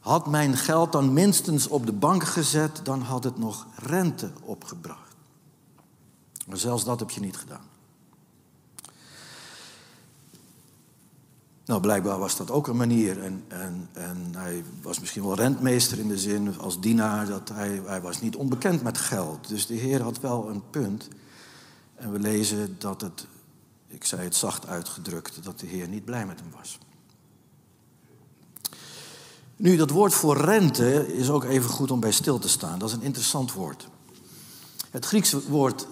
Had 0.00 0.26
mijn 0.26 0.56
geld 0.56 0.92
dan 0.92 1.12
minstens 1.12 1.68
op 1.68 1.86
de 1.86 1.92
bank 1.92 2.24
gezet, 2.24 2.80
dan 2.82 3.00
had 3.00 3.24
het 3.24 3.38
nog 3.38 3.66
rente 3.74 4.30
opgebracht. 4.42 5.14
Maar 6.46 6.58
zelfs 6.58 6.84
dat 6.84 7.00
heb 7.00 7.10
je 7.10 7.20
niet 7.20 7.36
gedaan. 7.36 7.75
Nou, 11.66 11.80
blijkbaar 11.80 12.18
was 12.18 12.36
dat 12.36 12.50
ook 12.50 12.66
een 12.66 12.76
manier. 12.76 13.22
En, 13.22 13.44
hij 14.32 14.64
was 14.82 15.00
misschien 15.00 15.22
wel 15.22 15.34
rentmeester 15.34 15.98
in 15.98 16.08
de 16.08 16.18
zin 16.18 16.58
als 16.58 16.80
dienaar. 16.80 17.26
Dat 17.26 17.48
hij, 17.48 17.80
hij 17.84 18.00
was 18.00 18.20
niet 18.20 18.36
onbekend 18.36 18.82
met 18.82 18.98
geld. 18.98 19.48
Dus 19.48 19.66
de 19.66 19.74
Heer 19.74 20.02
had 20.02 20.20
wel 20.20 20.48
een 20.48 20.62
punt. 20.70 21.08
En 21.94 22.12
we 22.12 22.18
lezen 22.18 22.76
dat 22.78 23.00
het, 23.00 23.26
ik 23.88 24.04
zei 24.04 24.22
het 24.22 24.34
zacht 24.34 24.66
uitgedrukt, 24.66 25.44
dat 25.44 25.60
de 25.60 25.66
Heer 25.66 25.88
niet 25.88 26.04
blij 26.04 26.26
met 26.26 26.40
hem 26.40 26.50
was. 26.56 26.78
Nu, 29.56 29.76
dat 29.76 29.90
woord 29.90 30.14
voor 30.14 30.36
rente 30.36 31.16
is 31.16 31.30
ook 31.30 31.44
even 31.44 31.70
goed 31.70 31.90
om 31.90 32.00
bij 32.00 32.12
stil 32.12 32.38
te 32.38 32.48
staan. 32.48 32.78
Dat 32.78 32.88
is 32.88 32.94
een 32.94 33.02
interessant 33.02 33.52
woord. 33.52 33.88
Het 34.90 35.04
Griekse 35.04 35.48
woord 35.48 35.86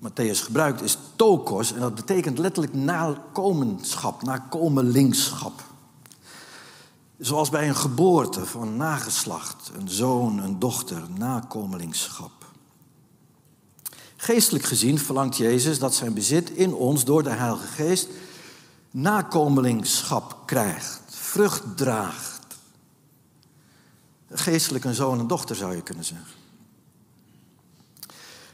Matthäus 0.00 0.40
gebruikt 0.40 0.82
is 0.82 0.98
tokos 1.16 1.72
en 1.72 1.80
dat 1.80 1.94
betekent 1.94 2.38
letterlijk 2.38 2.74
nakomenschap, 2.74 4.22
nakomelingschap. 4.22 5.62
Zoals 7.18 7.48
bij 7.48 7.68
een 7.68 7.76
geboorte 7.76 8.46
van 8.46 8.76
nageslacht, 8.76 9.70
een 9.76 9.88
zoon, 9.88 10.38
een 10.38 10.58
dochter, 10.58 11.02
nakomelingschap. 11.18 12.30
Geestelijk 14.16 14.64
gezien 14.64 14.98
verlangt 14.98 15.36
Jezus 15.36 15.78
dat 15.78 15.94
zijn 15.94 16.14
bezit 16.14 16.50
in 16.50 16.74
ons 16.74 17.04
door 17.04 17.22
de 17.22 17.30
Heilige 17.30 17.66
Geest 17.66 18.08
nakomelingschap 18.90 20.36
krijgt, 20.46 21.00
vrucht 21.06 21.76
draagt. 21.76 22.46
Geestelijk 24.30 24.84
een 24.84 24.94
zoon 24.94 25.18
en 25.18 25.26
dochter 25.26 25.56
zou 25.56 25.74
je 25.76 25.82
kunnen 25.82 26.04
zeggen. 26.04 26.39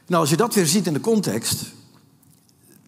Nou, 0.07 0.21
als 0.21 0.31
je 0.31 0.37
dat 0.37 0.55
weer 0.55 0.67
ziet 0.67 0.87
in 0.87 0.93
de 0.93 1.01
context, 1.01 1.65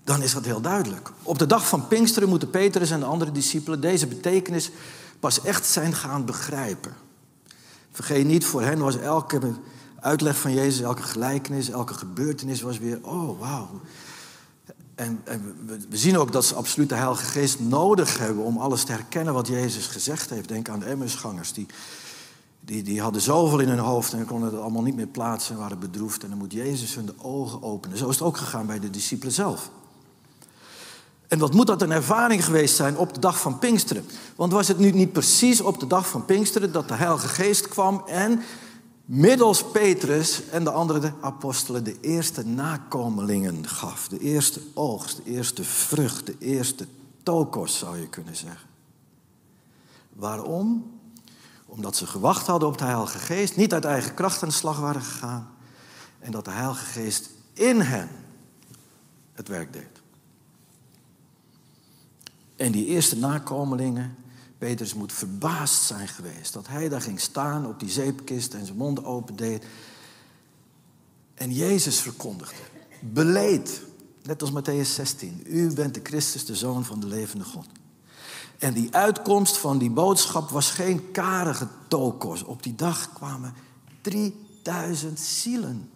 dan 0.04 0.22
is 0.22 0.33
dat 0.33 0.44
heel 0.44 0.61
duidelijk. 0.61 1.12
Op 1.22 1.38
de 1.38 1.46
dag 1.46 1.68
van 1.68 1.88
Pinksteren 1.88 2.28
moeten 2.28 2.50
Petrus 2.50 2.90
en 2.90 3.00
de 3.00 3.07
andere 3.07 3.33
discipelen 3.33 3.81
deze 3.81 4.07
betekenis 4.07 4.70
pas 5.20 5.42
echt 5.42 5.66
zijn 5.66 5.94
gaan 5.94 6.24
begrijpen. 6.24 6.92
Vergeet 7.92 8.26
niet, 8.26 8.44
voor 8.44 8.62
hen 8.62 8.78
was 8.78 8.96
elke 8.96 9.40
uitleg 10.00 10.38
van 10.38 10.54
Jezus, 10.54 10.81
elke 10.81 11.02
gelijkenis, 11.02 11.70
elke 11.70 11.94
gebeurtenis 11.94 12.61
was 12.61 12.78
weer, 12.78 12.98
oh 13.02 13.40
wauw. 13.40 13.81
En, 14.94 15.20
en 15.24 15.57
we, 15.88 15.96
zien 15.96 16.18
ook 16.18 16.33
dat 16.33 16.44
ze 16.44 16.54
absoluut 16.54 16.88
de 16.88 16.94
Heilige 16.94 17.24
Geest 17.24 17.61
nodig 17.61 18.18
hebben 18.18 18.44
om 18.44 18.59
alles 18.59 18.85
te 18.85 18.92
herkennen 18.92 19.35
wat 19.35 19.46
Jezus 19.46 19.87
gezegd 19.87 20.31
heeft. 20.31 20.48
Denk 20.48 20.68
aan 20.68 20.78
de 20.78 20.87
Emmersgangers, 20.87 21.52
die 21.52 21.66
die, 22.68 22.83
die 22.83 23.00
hadden 23.00 23.20
zoveel 23.20 23.59
in 23.59 23.68
hun 23.68 23.78
hoofd 23.78 24.12
en 24.12 24.26
konden 24.26 24.50
het 24.52 24.61
allemaal 24.61 24.83
niet 24.83 24.96
meer 24.96 25.07
plaatsen 25.07 25.54
en 25.54 25.61
waren 25.61 25.78
bedroefd. 25.78 26.22
En 26.22 26.28
dan 26.28 26.38
moet 26.38 26.52
Jezus 26.52 26.94
hun 26.94 27.07
de 27.07 27.14
ogen 27.18 27.62
openen. 27.62 27.98
Zo 27.98 28.09
is 28.09 28.14
het 28.14 28.24
ook 28.24 28.37
gegaan 28.37 28.66
bij 28.66 28.81
de 28.81 28.90
discipelen 28.90 29.33
zelf. 29.33 29.70
En 31.28 31.38
wat 31.38 31.54
moet 31.54 31.66
dat 31.66 31.83
een 31.83 31.90
ervaring 31.90 32.44
geweest 32.44 32.76
zijn 32.76 32.96
op 32.96 33.14
de 33.14 33.20
dag 33.20 33.40
van 33.40 33.59
Pinksteren? 33.59 34.04
Want 34.37 34.52
was 34.52 34.68
het 34.68 34.78
nu 34.78 34.90
niet 34.90 35.12
precies 35.12 35.61
op 35.61 35.81
de 35.81 35.87
dag 35.87 36.09
van 36.09 36.24
Pinksteren 36.24 36.72
dat 36.72 36.88
de 36.88 36.94
Heilige 36.94 37.28
Geest 37.28 37.68
kwam 37.68 38.02
en 38.07 38.42
middels 39.04 39.64
Petrus 39.64 40.42
en 40.50 40.64
de 40.64 40.70
andere 40.70 41.12
apostelen 41.20 41.85
de 41.85 42.00
eerste 42.00 42.46
nakomelingen 42.46 43.68
gaf? 43.68 44.09
De 44.09 44.18
eerste 44.18 44.61
oogst, 44.74 45.16
de 45.16 45.31
eerste 45.31 45.64
vrucht, 45.64 46.26
de 46.26 46.37
eerste 46.38 46.87
tokos 47.22 47.78
zou 47.78 47.98
je 47.98 48.09
kunnen 48.09 48.37
zeggen. 48.37 48.68
Waarom? 50.12 50.97
Omdat 51.68 51.96
ze 51.96 52.07
gewacht 52.07 52.46
hadden 52.46 52.68
op 52.68 52.78
de 52.78 52.85
Heilige 52.85 53.18
Geest, 53.18 53.57
niet 53.57 53.72
uit 53.72 53.85
eigen 53.85 54.14
kracht 54.14 54.42
aan 54.42 54.48
de 54.48 54.54
slag 54.54 54.78
waren 54.78 55.02
gegaan. 55.02 55.48
En 56.18 56.31
dat 56.31 56.44
de 56.44 56.50
Heilige 56.50 56.85
Geest 56.85 57.31
in 57.52 57.81
hen 57.81 58.09
het 59.33 59.48
werk 59.48 59.72
deed. 59.72 60.02
En 62.57 62.72
die 62.72 62.87
eerste 62.87 63.16
nakomelingen, 63.16 64.16
Petrus 64.59 64.94
moet 64.94 65.12
verbaasd 65.12 65.83
zijn 65.83 66.09
geweest. 66.09 66.52
Dat 66.52 66.68
hij 66.68 66.88
daar 66.88 67.00
ging 67.00 67.20
staan 67.20 67.66
op 67.66 67.81
die 67.81 67.90
zeepkist 67.90 68.54
en 68.54 68.66
zijn 68.66 68.78
mond 68.78 69.04
opendeed. 69.04 69.64
En 71.35 71.52
Jezus 71.52 72.00
verkondigde. 72.00 72.62
Beleed. 73.00 73.83
Net 74.22 74.42
als 74.42 74.50
Matthäus 74.50 74.94
16. 74.94 75.42
U 75.46 75.72
bent 75.72 75.94
de 75.94 76.00
Christus, 76.02 76.44
de 76.44 76.57
Zoon 76.57 76.85
van 76.85 77.00
de 77.00 77.07
levende 77.07 77.44
God. 77.44 77.66
En 78.59 78.73
die 78.73 78.94
uitkomst 78.94 79.57
van 79.57 79.79
die 79.79 79.90
boodschap 79.90 80.51
was 80.51 80.71
geen 80.71 81.11
karige 81.11 81.68
tokos. 81.88 82.42
Op 82.42 82.62
die 82.62 82.75
dag 82.75 83.12
kwamen 83.12 83.55
3000 84.01 85.21
zielen 85.21 85.90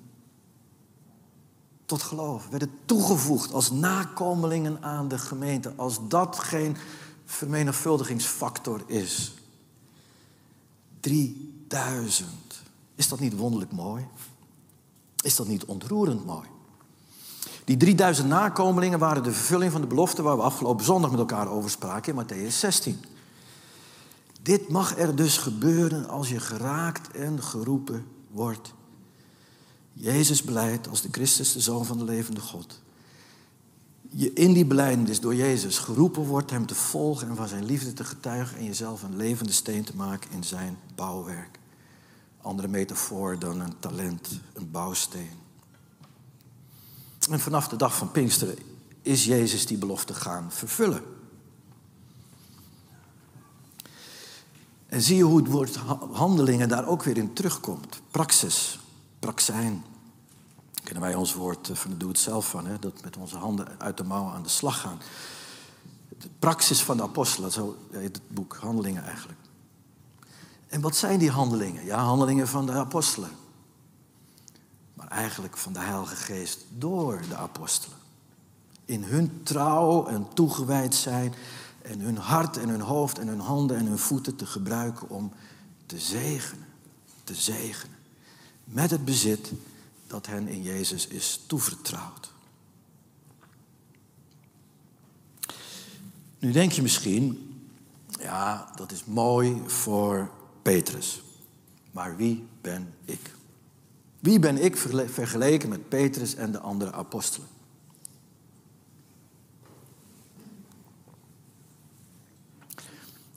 tot 1.84 2.02
geloof. 2.02 2.48
Werden 2.48 2.70
toegevoegd 2.84 3.52
als 3.52 3.70
nakomelingen 3.70 4.82
aan 4.82 5.08
de 5.08 5.18
gemeente. 5.18 5.72
Als 5.76 5.98
dat 6.08 6.38
geen 6.38 6.76
vermenigvuldigingsfactor 7.24 8.82
is. 8.86 9.34
3000. 11.00 12.28
Is 12.94 13.08
dat 13.08 13.20
niet 13.20 13.36
wonderlijk 13.36 13.72
mooi? 13.72 14.06
Is 15.22 15.36
dat 15.36 15.46
niet 15.46 15.64
ontroerend 15.64 16.26
mooi? 16.26 16.48
Die 17.64 17.76
3000 17.76 18.28
nakomelingen 18.28 18.98
waren 18.98 19.22
de 19.22 19.32
vervulling 19.32 19.72
van 19.72 19.80
de 19.80 19.86
belofte 19.86 20.22
waar 20.22 20.36
we 20.36 20.42
afgelopen 20.42 20.84
zondag 20.84 21.10
met 21.10 21.20
elkaar 21.20 21.48
over 21.48 21.70
spraken 21.70 22.16
in 22.16 22.24
Matthäus 22.24 22.56
16. 22.56 23.00
Dit 24.42 24.68
mag 24.68 24.98
er 24.98 25.16
dus 25.16 25.38
gebeuren 25.38 26.08
als 26.08 26.28
je 26.28 26.40
geraakt 26.40 27.16
en 27.16 27.42
geroepen 27.42 28.06
wordt. 28.30 28.74
Jezus 29.92 30.42
beleidt 30.42 30.88
als 30.88 31.02
de 31.02 31.08
Christus, 31.10 31.52
de 31.52 31.60
Zoon 31.60 31.84
van 31.84 31.98
de 31.98 32.04
levende 32.04 32.40
God. 32.40 32.80
Je 34.08 34.32
in 34.32 34.52
die 34.52 34.64
beleidenis 34.64 35.20
door 35.20 35.34
Jezus 35.34 35.78
geroepen 35.78 36.22
wordt 36.22 36.50
hem 36.50 36.66
te 36.66 36.74
volgen 36.74 37.28
en 37.28 37.36
van 37.36 37.48
zijn 37.48 37.64
liefde 37.64 37.92
te 37.92 38.04
getuigen 38.04 38.58
en 38.58 38.64
jezelf 38.64 39.02
een 39.02 39.16
levende 39.16 39.52
steen 39.52 39.84
te 39.84 39.96
maken 39.96 40.30
in 40.30 40.44
zijn 40.44 40.78
bouwwerk. 40.94 41.58
Andere 42.40 42.68
metafoor 42.68 43.38
dan 43.38 43.60
een 43.60 43.78
talent, 43.78 44.28
een 44.52 44.70
bouwsteen. 44.70 45.41
En 47.30 47.40
vanaf 47.40 47.68
de 47.68 47.76
dag 47.76 47.96
van 47.96 48.10
Pinksteren 48.10 48.58
is 49.02 49.24
Jezus 49.24 49.66
die 49.66 49.78
belofte 49.78 50.14
gaan 50.14 50.52
vervullen. 50.52 51.02
En 54.86 55.02
zie 55.02 55.16
je 55.16 55.22
hoe 55.22 55.36
het 55.36 55.46
woord 55.46 55.76
handelingen 56.12 56.68
daar 56.68 56.86
ook 56.86 57.02
weer 57.02 57.16
in 57.16 57.32
terugkomt. 57.32 58.00
Praxis, 58.10 58.78
praxijn. 59.18 59.84
Kennen 60.84 61.02
wij 61.02 61.14
ons 61.14 61.34
woord 61.34 61.70
van 61.72 61.90
de 61.90 61.96
doe-het-zelf 61.96 62.48
van, 62.48 62.66
hè? 62.66 62.78
dat 62.78 63.02
met 63.02 63.16
onze 63.16 63.36
handen 63.36 63.66
uit 63.78 63.96
de 63.96 64.04
mouwen 64.04 64.32
aan 64.32 64.42
de 64.42 64.48
slag 64.48 64.80
gaan. 64.80 65.00
De 66.18 66.28
praxis 66.38 66.82
van 66.82 66.96
de 66.96 67.02
apostelen, 67.02 67.52
zo 67.52 67.76
heet 67.90 68.16
het 68.16 68.28
boek, 68.28 68.56
handelingen 68.60 69.04
eigenlijk. 69.04 69.38
En 70.68 70.80
wat 70.80 70.96
zijn 70.96 71.18
die 71.18 71.30
handelingen? 71.30 71.84
Ja, 71.84 71.98
handelingen 71.98 72.48
van 72.48 72.66
de 72.66 72.72
apostelen 72.72 73.30
eigenlijk 75.12 75.56
van 75.56 75.72
de 75.72 75.78
Heilige 75.78 76.16
Geest 76.16 76.64
door 76.78 77.22
de 77.28 77.36
apostelen. 77.36 77.98
In 78.84 79.02
hun 79.02 79.40
trouw 79.42 80.06
en 80.06 80.26
toegewijd 80.34 80.94
zijn 80.94 81.34
en 81.82 82.00
hun 82.00 82.16
hart 82.16 82.56
en 82.56 82.68
hun 82.68 82.80
hoofd 82.80 83.18
en 83.18 83.28
hun 83.28 83.40
handen 83.40 83.76
en 83.76 83.86
hun 83.86 83.98
voeten 83.98 84.36
te 84.36 84.46
gebruiken 84.46 85.08
om 85.08 85.32
te 85.86 85.98
zegenen, 85.98 86.66
te 87.24 87.34
zegenen. 87.34 87.96
Met 88.64 88.90
het 88.90 89.04
bezit 89.04 89.52
dat 90.06 90.26
hen 90.26 90.48
in 90.48 90.62
Jezus 90.62 91.06
is 91.06 91.40
toevertrouwd. 91.46 92.32
Nu 96.38 96.52
denk 96.52 96.72
je 96.72 96.82
misschien, 96.82 97.56
ja, 98.18 98.72
dat 98.76 98.92
is 98.92 99.04
mooi 99.04 99.62
voor 99.66 100.30
Petrus. 100.62 101.22
Maar 101.90 102.16
wie 102.16 102.46
ben 102.60 102.94
ik? 103.04 103.30
Wie 104.22 104.38
ben 104.38 104.64
ik 104.64 104.76
vergeleken 105.06 105.68
met 105.68 105.88
Petrus 105.88 106.34
en 106.34 106.52
de 106.52 106.58
andere 106.58 106.92
apostelen? 106.92 107.48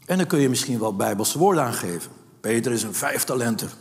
En 0.05 0.17
dan 0.17 0.27
kun 0.27 0.39
je 0.39 0.49
misschien 0.49 0.79
wel 0.79 0.95
bijbelse 0.95 1.37
woorden 1.37 1.63
aangeven. 1.63 2.11
Petrus 2.39 2.83
een 2.83 2.93
vijftalenter. 2.93 3.75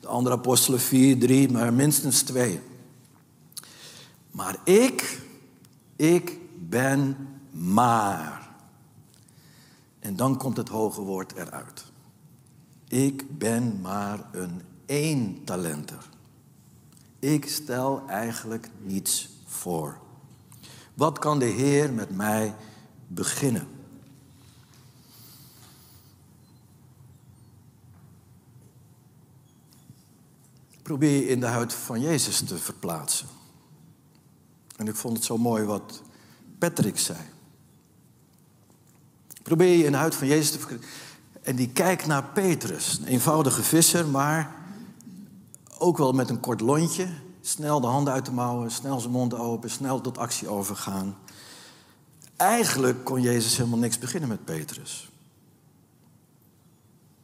De 0.00 0.06
andere 0.06 0.36
apostelen 0.36 0.80
vier, 0.80 1.18
drie, 1.18 1.50
maar 1.50 1.72
minstens 1.72 2.22
twee. 2.22 2.60
Maar 4.30 4.56
ik, 4.64 5.20
ik 5.96 6.38
ben 6.68 7.28
maar. 7.50 8.48
En 9.98 10.16
dan 10.16 10.36
komt 10.36 10.56
het 10.56 10.68
hoge 10.68 11.00
woord 11.00 11.32
eruit. 11.32 11.84
Ik 12.88 13.38
ben 13.38 13.80
maar 13.80 14.28
een 14.32 14.62
eentalenter. 14.86 16.12
Ik 17.24 17.48
stel 17.48 18.02
eigenlijk 18.08 18.68
niets 18.82 19.28
voor. 19.46 19.98
Wat 20.94 21.18
kan 21.18 21.38
de 21.38 21.44
Heer 21.44 21.92
met 21.92 22.10
mij 22.10 22.54
beginnen? 23.06 23.68
Probeer 30.82 31.10
je 31.10 31.28
in 31.28 31.40
de 31.40 31.46
huid 31.46 31.72
van 31.72 32.00
Jezus 32.00 32.40
te 32.40 32.58
verplaatsen. 32.58 33.28
En 34.76 34.88
ik 34.88 34.96
vond 34.96 35.16
het 35.16 35.26
zo 35.26 35.38
mooi 35.38 35.64
wat 35.64 36.02
Patrick 36.58 36.98
zei. 36.98 37.18
Probeer 39.42 39.76
je 39.76 39.84
in 39.84 39.92
de 39.92 39.98
huid 39.98 40.14
van 40.14 40.26
Jezus 40.26 40.50
te 40.50 40.58
verkrijgen. 40.58 40.88
En 41.42 41.56
die 41.56 41.68
kijkt 41.68 42.06
naar 42.06 42.24
Petrus, 42.24 42.98
een 42.98 43.06
eenvoudige 43.06 43.62
visser, 43.62 44.06
maar 44.06 44.63
ook 45.78 45.98
wel 45.98 46.12
met 46.12 46.30
een 46.30 46.40
kort 46.40 46.60
lontje. 46.60 47.08
Snel 47.40 47.80
de 47.80 47.86
handen 47.86 48.12
uit 48.12 48.24
de 48.24 48.32
mouwen, 48.32 48.70
snel 48.70 49.00
zijn 49.00 49.12
mond 49.12 49.34
open, 49.34 49.70
snel 49.70 50.00
tot 50.00 50.18
actie 50.18 50.48
overgaan. 50.48 51.16
Eigenlijk 52.36 53.04
kon 53.04 53.20
Jezus 53.20 53.56
helemaal 53.56 53.78
niks 53.78 53.98
beginnen 53.98 54.28
met 54.28 54.44
Petrus. 54.44 55.10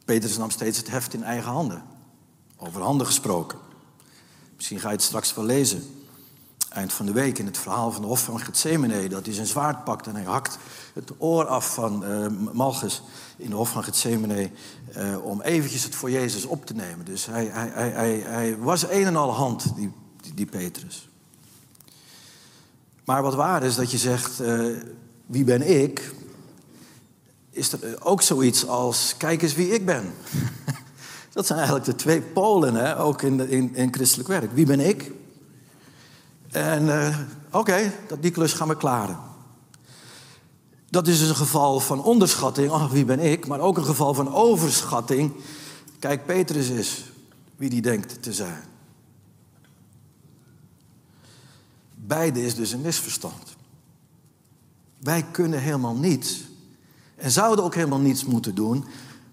Petrus 0.04 0.36
nam 0.36 0.50
steeds 0.50 0.78
het 0.78 0.90
heft 0.90 1.14
in 1.14 1.22
eigen 1.22 1.50
handen. 1.50 1.82
Over 2.56 2.82
handen 2.82 3.06
gesproken. 3.06 3.58
Misschien 4.56 4.80
ga 4.80 4.88
je 4.88 4.94
het 4.94 5.04
straks 5.04 5.34
wel 5.34 5.44
lezen. 5.44 5.99
Eind 6.70 6.92
van 6.92 7.06
de 7.06 7.12
week 7.12 7.38
in 7.38 7.46
het 7.46 7.59
verhaal 7.59 7.92
van 7.92 8.02
de 8.02 8.09
hof 8.09 8.24
van 8.24 8.40
Gethsemane. 8.40 9.09
Dat 9.09 9.24
hij 9.24 9.35
zijn 9.35 9.46
zwaard 9.46 9.85
pakt 9.85 10.06
en 10.06 10.14
hij 10.14 10.24
hakt 10.24 10.59
het 10.94 11.11
oor 11.18 11.46
af 11.46 11.74
van 11.74 12.04
uh, 12.04 12.26
Malchus 12.52 13.02
in 13.37 13.50
de 13.50 13.56
hof 13.56 13.70
van 13.70 13.85
Gethsemane. 13.85 14.50
Uh, 14.96 15.24
om 15.24 15.40
eventjes 15.40 15.85
het 15.85 15.94
voor 15.94 16.11
Jezus 16.11 16.44
op 16.44 16.66
te 16.66 16.74
nemen. 16.74 17.04
Dus 17.04 17.26
hij, 17.26 17.44
hij, 17.52 17.90
hij, 17.90 18.18
hij, 18.18 18.59
was 18.59 18.83
een 18.83 19.06
en 19.06 19.16
al 19.16 19.33
hand, 19.33 19.74
die, 19.76 19.92
die, 20.35 20.46
Petrus. 20.46 21.09
Maar 23.04 23.22
wat 23.22 23.35
waar 23.35 23.62
is 23.62 23.74
dat 23.74 23.90
je 23.90 23.98
zegt, 23.98 24.40
uh, 24.40 24.76
wie 25.26 25.44
ben 25.44 25.83
ik? 25.83 26.14
Is 27.50 27.72
er 27.72 28.04
ook 28.04 28.22
zoiets 28.22 28.66
als, 28.66 29.14
kijk 29.16 29.42
eens 29.42 29.54
wie 29.54 29.70
ik 29.70 29.87
ben. 29.87 30.12
Dat 31.33 31.46
zijn 31.46 31.59
eigenlijk 31.59 31.88
de 31.88 31.94
twee 31.94 32.22
polen, 32.22 32.74
hè? 32.74 33.00
ook 33.00 33.22
in, 33.22 33.37
de, 33.37 33.48
in, 33.48 33.74
in 33.74 33.94
christelijk 33.94 34.28
werk. 34.28 34.52
Wie 34.52 34.66
ben 34.66 34.80
ik? 34.80 35.12
En 36.50 36.84
uh, 36.84 37.18
oké, 37.46 37.58
okay, 37.58 37.92
die 38.20 38.30
klus 38.30 38.52
gaan 38.52 38.68
we 38.68 38.76
klaren. 38.76 39.18
Dat 40.90 41.08
is 41.08 41.18
dus 41.18 41.28
een 41.28 41.36
geval 41.36 41.80
van 41.80 42.02
onderschatting, 42.02 42.70
ach 42.70 42.90
wie 42.90 43.04
ben 43.04 43.20
ik, 43.20 43.46
maar 43.46 43.60
ook 43.60 43.76
een 43.76 43.84
geval 43.84 44.14
van 44.14 44.34
overschatting. 44.34 45.32
Kijk, 45.98 46.26
Petrus 46.26 46.68
is 46.68 47.04
wie 47.56 47.70
die 47.70 47.82
denkt 47.82 48.22
te 48.22 48.32
zijn. 48.32 48.62
Beide 51.94 52.44
is 52.44 52.54
dus 52.54 52.72
een 52.72 52.80
misverstand. 52.80 53.56
Wij 54.98 55.24
kunnen 55.30 55.60
helemaal 55.60 55.94
niets 55.94 56.40
en 57.16 57.30
zouden 57.30 57.64
ook 57.64 57.74
helemaal 57.74 57.98
niets 57.98 58.24
moeten 58.24 58.54
doen 58.54 58.84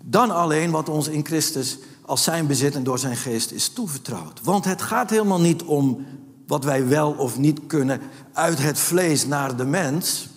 dan 0.04 0.32
alleen 0.32 0.72
wat 0.72 0.90
ons 0.90 1.08
in 1.08 1.26
Christus 1.26 1.78
als 2.02 2.24
zijn 2.24 2.48
bezit 2.48 2.76
en 2.76 2.84
door 2.84 3.00
zijn 3.00 3.18
geest 3.18 3.52
is 3.52 3.70
toevertrouwd. 3.70 4.42
Want 4.44 4.66
het 4.66 4.82
gaat 4.82 5.10
helemaal 5.10 5.42
niet 5.42 5.64
om 5.64 6.06
wat 6.48 6.64
wij 6.64 6.88
wel 6.88 7.12
of 7.12 7.38
niet 7.38 7.60
kunnen 7.68 8.02
uit 8.34 8.58
het 8.58 8.80
vlees 8.80 9.26
naar 9.26 9.56
de 9.56 9.66
mens. 9.66 10.30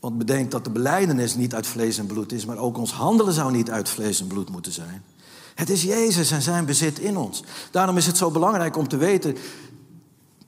Want 0.00 0.18
bedenk 0.18 0.50
dat 0.50 0.64
de 0.64 0.70
beleidenis 0.70 1.34
niet 1.34 1.54
uit 1.54 1.66
vlees 1.66 1.98
en 1.98 2.06
bloed 2.06 2.32
is, 2.32 2.44
maar 2.44 2.58
ook 2.58 2.78
ons 2.78 2.92
handelen 2.92 3.32
zou 3.32 3.52
niet 3.52 3.70
uit 3.70 3.88
vlees 3.88 4.20
en 4.20 4.26
bloed 4.26 4.50
moeten 4.50 4.72
zijn. 4.72 5.02
Het 5.54 5.70
is 5.70 5.82
Jezus 5.82 6.30
en 6.30 6.42
zijn 6.42 6.64
bezit 6.64 6.98
in 6.98 7.16
ons. 7.16 7.44
Daarom 7.70 7.96
is 7.96 8.06
het 8.06 8.16
zo 8.16 8.30
belangrijk 8.30 8.76
om 8.76 8.88
te 8.88 8.96
weten, 8.96 9.36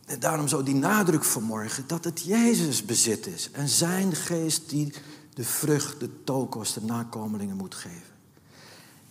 en 0.06 0.20
daarom 0.20 0.48
zo 0.48 0.62
die 0.62 0.74
nadruk 0.74 1.24
vanmorgen, 1.24 1.84
dat 1.86 2.04
het 2.04 2.20
Jezus 2.20 2.84
bezit 2.84 3.26
is 3.26 3.50
en 3.50 3.68
zijn 3.68 4.14
geest 4.14 4.70
die 4.70 4.92
de 5.34 5.44
vrucht, 5.44 6.00
de 6.00 6.24
toekomst, 6.24 6.74
de 6.74 6.82
nakomelingen 6.82 7.56
moet 7.56 7.74
geven. 7.74 8.12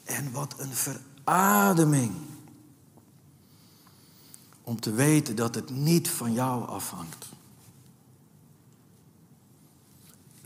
En 0.04 0.32
wat 0.32 0.56
een 0.58 0.74
verademing. 0.74 2.12
Om 4.64 4.80
te 4.80 4.92
weten 4.92 5.36
dat 5.36 5.56
het 5.56 5.70
niet 5.70 6.10
van 6.10 6.34
jou 6.34 6.68
afhangt. 6.68 7.26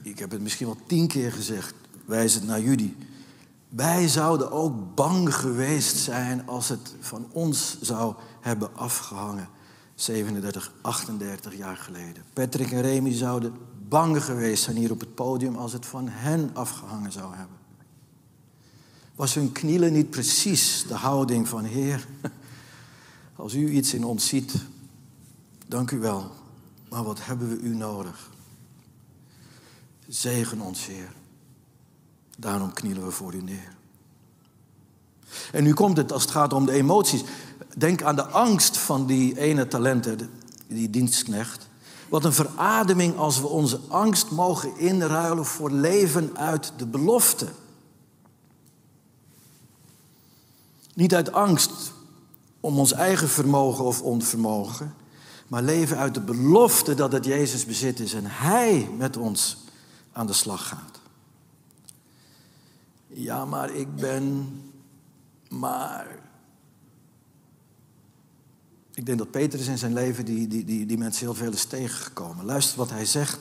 Ik 0.01 0.19
heb 0.19 0.31
het 0.31 0.41
misschien 0.41 0.65
wel 0.65 0.77
tien 0.87 1.07
keer 1.07 1.31
gezegd, 1.31 1.73
wijs 2.05 2.33
het 2.33 2.43
naar 2.43 2.61
jullie. 2.61 2.95
Wij 3.69 4.07
zouden 4.07 4.51
ook 4.51 4.95
bang 4.95 5.35
geweest 5.35 5.97
zijn 5.97 6.47
als 6.47 6.69
het 6.69 6.95
van 6.99 7.27
ons 7.31 7.81
zou 7.81 8.15
hebben 8.41 8.75
afgehangen. 8.75 9.49
37, 9.95 10.73
38 10.81 11.57
jaar 11.57 11.77
geleden. 11.77 12.23
Patrick 12.33 12.71
en 12.71 12.81
Remy 12.81 13.13
zouden 13.13 13.53
bang 13.87 14.23
geweest 14.23 14.63
zijn 14.63 14.75
hier 14.75 14.91
op 14.91 14.99
het 14.99 15.15
podium 15.15 15.55
als 15.55 15.73
het 15.73 15.85
van 15.85 16.07
hen 16.09 16.49
afgehangen 16.53 17.11
zou 17.11 17.35
hebben. 17.35 17.57
Was 19.15 19.33
hun 19.33 19.51
knielen 19.51 19.93
niet 19.93 20.09
precies 20.09 20.85
de 20.87 20.93
houding 20.93 21.47
van 21.47 21.63
Heer? 21.63 22.07
Als 23.35 23.53
u 23.53 23.69
iets 23.69 23.93
in 23.93 24.03
ons 24.03 24.27
ziet, 24.27 24.53
dank 25.67 25.91
u 25.91 25.99
wel. 25.99 26.31
Maar 26.89 27.03
wat 27.03 27.25
hebben 27.25 27.49
we 27.49 27.59
u 27.59 27.75
nodig? 27.75 28.29
Zegen 30.07 30.61
ons, 30.61 30.85
Heer. 30.85 31.11
Daarom 32.37 32.73
knielen 32.73 33.05
we 33.05 33.11
voor 33.11 33.33
u 33.33 33.41
neer. 33.41 33.73
En 35.51 35.63
nu 35.63 35.73
komt 35.73 35.97
het 35.97 36.11
als 36.11 36.21
het 36.21 36.31
gaat 36.31 36.53
om 36.53 36.65
de 36.65 36.71
emoties. 36.71 37.23
Denk 37.77 38.01
aan 38.01 38.15
de 38.15 38.25
angst 38.25 38.77
van 38.77 39.05
die 39.05 39.39
ene 39.39 39.67
talenten, 39.67 40.29
die 40.67 40.89
dienstknecht. 40.89 41.67
Wat 42.09 42.25
een 42.25 42.33
verademing 42.33 43.17
als 43.17 43.41
we 43.41 43.47
onze 43.47 43.79
angst 43.87 44.31
mogen 44.31 44.77
inruilen 44.77 45.45
voor 45.45 45.71
leven 45.71 46.37
uit 46.37 46.73
de 46.77 46.85
belofte. 46.85 47.47
Niet 50.93 51.15
uit 51.15 51.31
angst 51.31 51.93
om 52.65 52.79
ons 52.79 52.91
eigen 52.91 53.29
vermogen 53.29 53.85
of 53.85 54.01
onvermogen, 54.01 54.95
maar 55.47 55.63
leven 55.63 55.97
uit 55.97 56.13
de 56.13 56.21
belofte 56.21 56.95
dat 56.95 57.11
het 57.11 57.25
Jezus 57.25 57.65
bezit 57.65 57.99
is 57.99 58.13
en 58.13 58.25
Hij 58.25 58.89
met 58.97 59.17
ons 59.17 59.57
aan 60.11 60.27
de 60.27 60.33
slag 60.33 60.67
gaat. 60.67 60.99
Ja, 63.07 63.45
maar 63.45 63.73
ik 63.73 63.95
ben 63.95 64.47
maar. 65.49 66.07
Ik 68.93 69.05
denk 69.05 69.17
dat 69.17 69.31
Petrus 69.31 69.67
in 69.67 69.77
zijn 69.77 69.93
leven 69.93 70.25
die, 70.25 70.47
die, 70.47 70.65
die, 70.65 70.85
die 70.85 70.97
mensen 70.97 71.25
heel 71.25 71.35
veel 71.35 71.51
is 71.51 71.65
tegengekomen. 71.65 72.45
Luister 72.45 72.77
wat 72.77 72.89
hij 72.89 73.05
zegt 73.05 73.39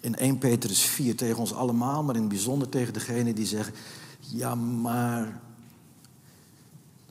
in 0.00 0.16
1 0.16 0.38
Petrus 0.38 0.80
4 0.80 1.16
tegen 1.16 1.38
ons 1.38 1.54
allemaal, 1.54 2.02
maar 2.02 2.14
in 2.14 2.20
het 2.20 2.30
bijzonder 2.30 2.68
tegen 2.68 2.92
degene 2.92 3.32
die 3.32 3.46
zeggen: 3.46 3.74
Ja, 4.18 4.54
maar 4.54 5.40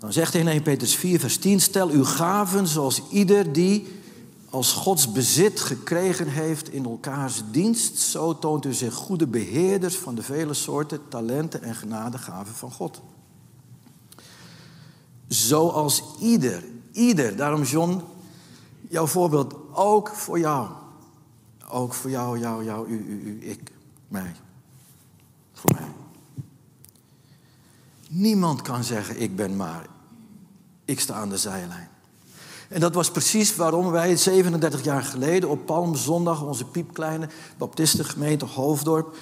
dan 0.04 0.14
zegt 0.14 0.34
hij 0.34 0.42
in 0.42 0.48
1 0.48 0.62
Petrus 0.62 0.96
4, 0.96 1.20
vers 1.20 1.38
10, 1.38 1.60
stel 1.60 1.90
uw 1.90 2.04
gaven 2.04 2.68
zoals 2.68 3.02
ieder 3.10 3.54
die 3.54 3.88
als 4.50 4.74
Gods 4.74 5.12
bezit 5.12 5.60
gekregen 5.60 6.28
heeft 6.28 6.70
in 6.70 6.86
elkaars 6.86 7.42
dienst. 7.52 7.98
Zo 7.98 8.40
toont 8.40 8.66
u 8.66 8.74
zich 8.74 8.94
goede 8.94 9.28
beheerders 9.28 9.96
van 9.96 10.16
de 10.16 10.24
vele 10.24 10.54
soorten 10.54 11.00
talenten 11.08 11.62
en 11.62 11.76
genadegaven 11.76 12.56
van 12.56 12.72
God. 12.72 13.02
Zoals 15.28 16.04
ieder, 16.20 16.64
ieder, 16.92 17.36
daarom 17.36 17.64
John, 17.64 18.02
jouw 18.90 19.08
voorbeeld 19.08 19.56
ook 19.74 20.10
voor 20.10 20.40
jou. 20.40 20.70
Ook 21.70 21.94
voor 21.94 22.10
jou, 22.10 22.40
jou, 22.40 22.64
jou, 22.64 22.88
u, 22.88 23.06
u, 23.08 23.22
u, 23.22 23.50
ik, 23.50 23.72
mij. 24.08 24.36
Voor 25.54 25.72
mij. 25.74 25.93
Niemand 28.16 28.62
kan 28.62 28.84
zeggen, 28.84 29.22
ik 29.22 29.36
ben 29.36 29.56
maar. 29.56 29.88
Ik 30.86 31.00
sta 31.00 31.14
aan 31.14 31.30
de 31.30 31.38
zijlijn. 31.38 31.90
En 32.70 32.80
dat 32.80 32.94
was 32.94 33.12
precies 33.12 33.56
waarom 33.56 33.92
wij 33.92 34.16
37 34.16 34.84
jaar 34.84 35.04
geleden 35.04 35.50
op 35.50 35.66
Palmzondag, 35.66 36.44
onze 36.44 36.66
piepkleine 36.66 37.30
baptistengemeente 37.58 38.46
Hoofddorp, 38.46 39.16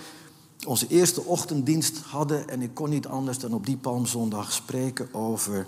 onze 0.68 0.88
eerste 0.88 1.24
ochtenddienst 1.24 1.98
hadden. 1.98 2.50
En 2.50 2.62
ik 2.62 2.74
kon 2.74 2.90
niet 2.90 3.08
anders 3.08 3.40
dan 3.40 3.54
op 3.54 3.66
die 3.66 3.78
Palmzondag 3.78 4.52
spreken 4.52 5.14
over 5.14 5.68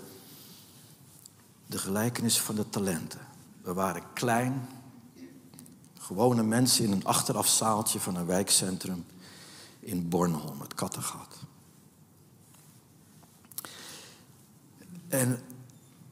de 1.66 1.78
gelijkenis 1.78 2.40
van 2.40 2.54
de 2.54 2.68
talenten. 2.68 3.20
We 3.62 3.72
waren 3.72 4.02
klein, 4.12 4.68
gewone 5.98 6.42
mensen 6.42 6.84
in 6.84 6.92
een 6.92 7.04
achterafzaaltje 7.04 8.00
van 8.00 8.16
een 8.16 8.26
wijkcentrum 8.26 9.04
in 9.80 10.08
Bornholm, 10.08 10.60
het 10.60 10.74
Kattengat. 10.74 11.36
En 15.14 15.38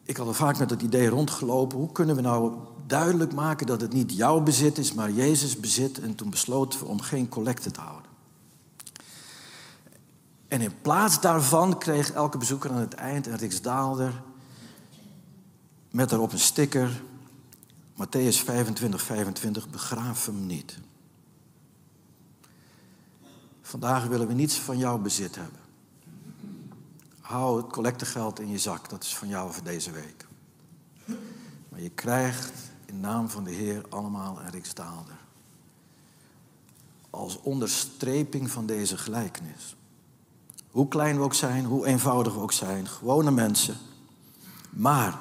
ik 0.03 0.17
had 0.17 0.27
al 0.27 0.35
vaak 0.35 0.59
met 0.59 0.71
het 0.71 0.83
idee 0.83 1.09
rondgelopen, 1.09 1.79
hoe 1.79 1.93
kunnen 1.93 2.17
we 2.17 2.23
nou 2.23 2.55
duidelijk 2.87 3.33
maken 3.33 3.67
dat 3.67 3.81
het 3.81 3.93
niet 3.93 4.13
jouw 4.13 4.41
bezit 4.41 4.79
is, 4.79 4.93
maar 4.93 5.11
Jezus 5.11 5.61
bezit. 5.61 6.01
En 6.01 6.15
toen 6.15 6.31
besloten 6.31 6.79
we 6.81 6.87
om 6.87 7.01
geen 7.01 7.29
collecte 7.29 7.71
te 7.71 7.81
houden. 7.81 8.11
En 10.49 10.61
in 10.61 10.81
plaats 10.83 11.21
daarvan 11.21 11.79
kreeg 11.79 12.13
elke 12.13 12.39
bezoeker 12.39 12.71
aan 12.71 12.81
het 12.81 12.95
eind 12.95 13.27
een 13.27 13.37
riksdaalder 13.37 14.23
met 15.91 16.09
daarop 16.09 16.33
een 16.33 16.39
sticker, 16.39 17.03
Matthäus 17.95 18.37
25, 18.45 19.03
25, 19.03 19.71
begraaf 19.71 20.27
hem 20.27 20.47
niet. 20.47 20.79
Vandaag 23.63 24.07
willen 24.07 24.27
we 24.27 24.35
niets 24.35 24.59
van 24.59 24.79
jouw 24.79 24.99
bezit 24.99 25.35
hebben. 25.35 25.62
Hou 27.33 27.57
het 27.57 27.73
collectegeld 27.73 28.41
in 28.41 28.49
je 28.49 28.59
zak, 28.59 28.91
dat 28.91 29.03
is 29.03 29.17
van 29.17 29.29
jou 29.29 29.53
voor 29.53 29.63
deze 29.63 29.91
week. 29.91 30.27
Maar 31.69 31.81
je 31.81 31.89
krijgt 31.89 32.53
in 32.85 33.01
naam 33.01 33.29
van 33.29 33.45
de 33.45 33.51
Heer 33.51 33.85
allemaal 33.89 34.39
een 34.41 34.51
riksdaalder. 34.51 35.15
als 37.11 37.41
onderstreping 37.41 38.51
van 38.51 38.67
deze 38.67 38.99
gelijkenis. 38.99 39.77
Hoe 40.71 40.89
klein 40.89 41.17
we 41.17 41.23
ook 41.23 41.35
zijn, 41.35 41.65
hoe 41.65 41.87
eenvoudig 41.87 42.35
we 42.35 42.41
ook 42.41 42.53
zijn, 42.53 42.87
gewone 42.87 43.31
mensen. 43.31 43.77
Maar, 44.71 45.19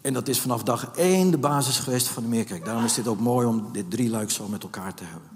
en 0.00 0.12
dat 0.12 0.28
is 0.28 0.40
vanaf 0.40 0.62
dag 0.62 0.90
één 0.96 1.30
de 1.30 1.38
basis 1.38 1.78
geweest 1.78 2.08
van 2.08 2.22
de 2.22 2.28
Meerkerk. 2.28 2.64
Daarom 2.64 2.84
is 2.84 2.94
dit 2.94 3.08
ook 3.08 3.20
mooi 3.20 3.46
om 3.46 3.72
dit 3.72 3.90
drie 3.90 4.10
luik 4.10 4.30
zo 4.30 4.48
met 4.48 4.62
elkaar 4.62 4.94
te 4.94 5.04
hebben. 5.04 5.28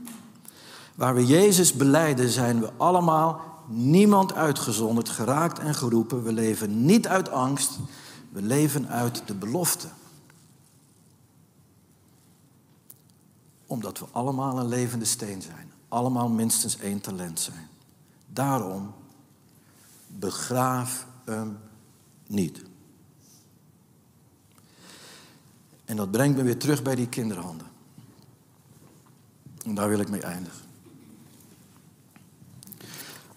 Waar 0.94 1.14
we 1.14 1.26
Jezus 1.26 1.72
beleiden, 1.72 2.28
zijn 2.28 2.60
we 2.60 2.70
allemaal, 2.76 3.47
niemand 3.68 4.34
uitgezonderd, 4.34 5.08
geraakt 5.08 5.58
en 5.58 5.74
geroepen. 5.74 6.22
We 6.22 6.32
leven 6.32 6.84
niet 6.84 7.06
uit 7.06 7.30
angst, 7.30 7.78
we 8.28 8.42
leven 8.42 8.88
uit 8.88 9.22
de 9.26 9.34
belofte. 9.34 9.88
Omdat 13.66 13.98
we 13.98 14.06
allemaal 14.10 14.58
een 14.58 14.68
levende 14.68 15.04
steen 15.04 15.42
zijn. 15.42 15.72
Allemaal 15.88 16.28
minstens 16.28 16.78
één 16.78 17.00
talent 17.00 17.40
zijn. 17.40 17.68
Daarom 18.26 18.94
begraaf 20.06 21.06
hem 21.24 21.58
niet. 22.26 22.62
En 25.84 25.96
dat 25.96 26.10
brengt 26.10 26.36
me 26.36 26.42
weer 26.42 26.58
terug 26.58 26.82
bij 26.82 26.94
die 26.94 27.08
kinderhanden. 27.08 27.66
En 29.64 29.74
daar 29.74 29.88
wil 29.88 29.98
ik 29.98 30.08
mee 30.08 30.22
eindigen. 30.22 30.67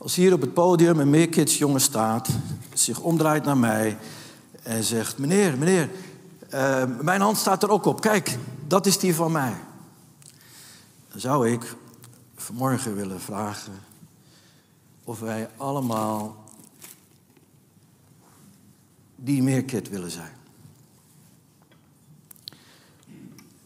Als 0.02 0.16
hier 0.16 0.34
op 0.34 0.42
het 0.42 0.54
podium 0.54 1.00
een 1.00 1.10
meerkids 1.10 1.58
jongen 1.58 1.82
staat, 1.82 2.30
zich 2.74 3.00
omdraait 3.00 3.44
naar 3.44 3.58
mij 3.58 3.98
en 4.64 4.84
zegt: 4.84 5.18
Meneer, 5.18 5.58
meneer, 5.58 5.90
uh, 6.54 6.84
mijn 7.02 7.22
hand 7.22 7.38
staat 7.38 7.64
er 7.64 7.70
ook 7.70 7.86
op. 7.86 8.02
Kijk, 8.02 8.38
dat 8.68 8.86
is 8.86 9.00
die 9.00 9.16
van 9.16 9.32
mij. 9.32 9.54
Dan 11.10 11.20
zou 11.20 11.50
ik 11.50 11.76
vanmorgen 12.36 12.96
willen 12.96 13.22
vragen 13.22 13.74
of 15.04 15.20
wij 15.20 15.50
allemaal 15.58 16.44
die 19.16 19.44
meerkit 19.44 19.90
willen 19.90 20.12
zijn. 20.12 20.36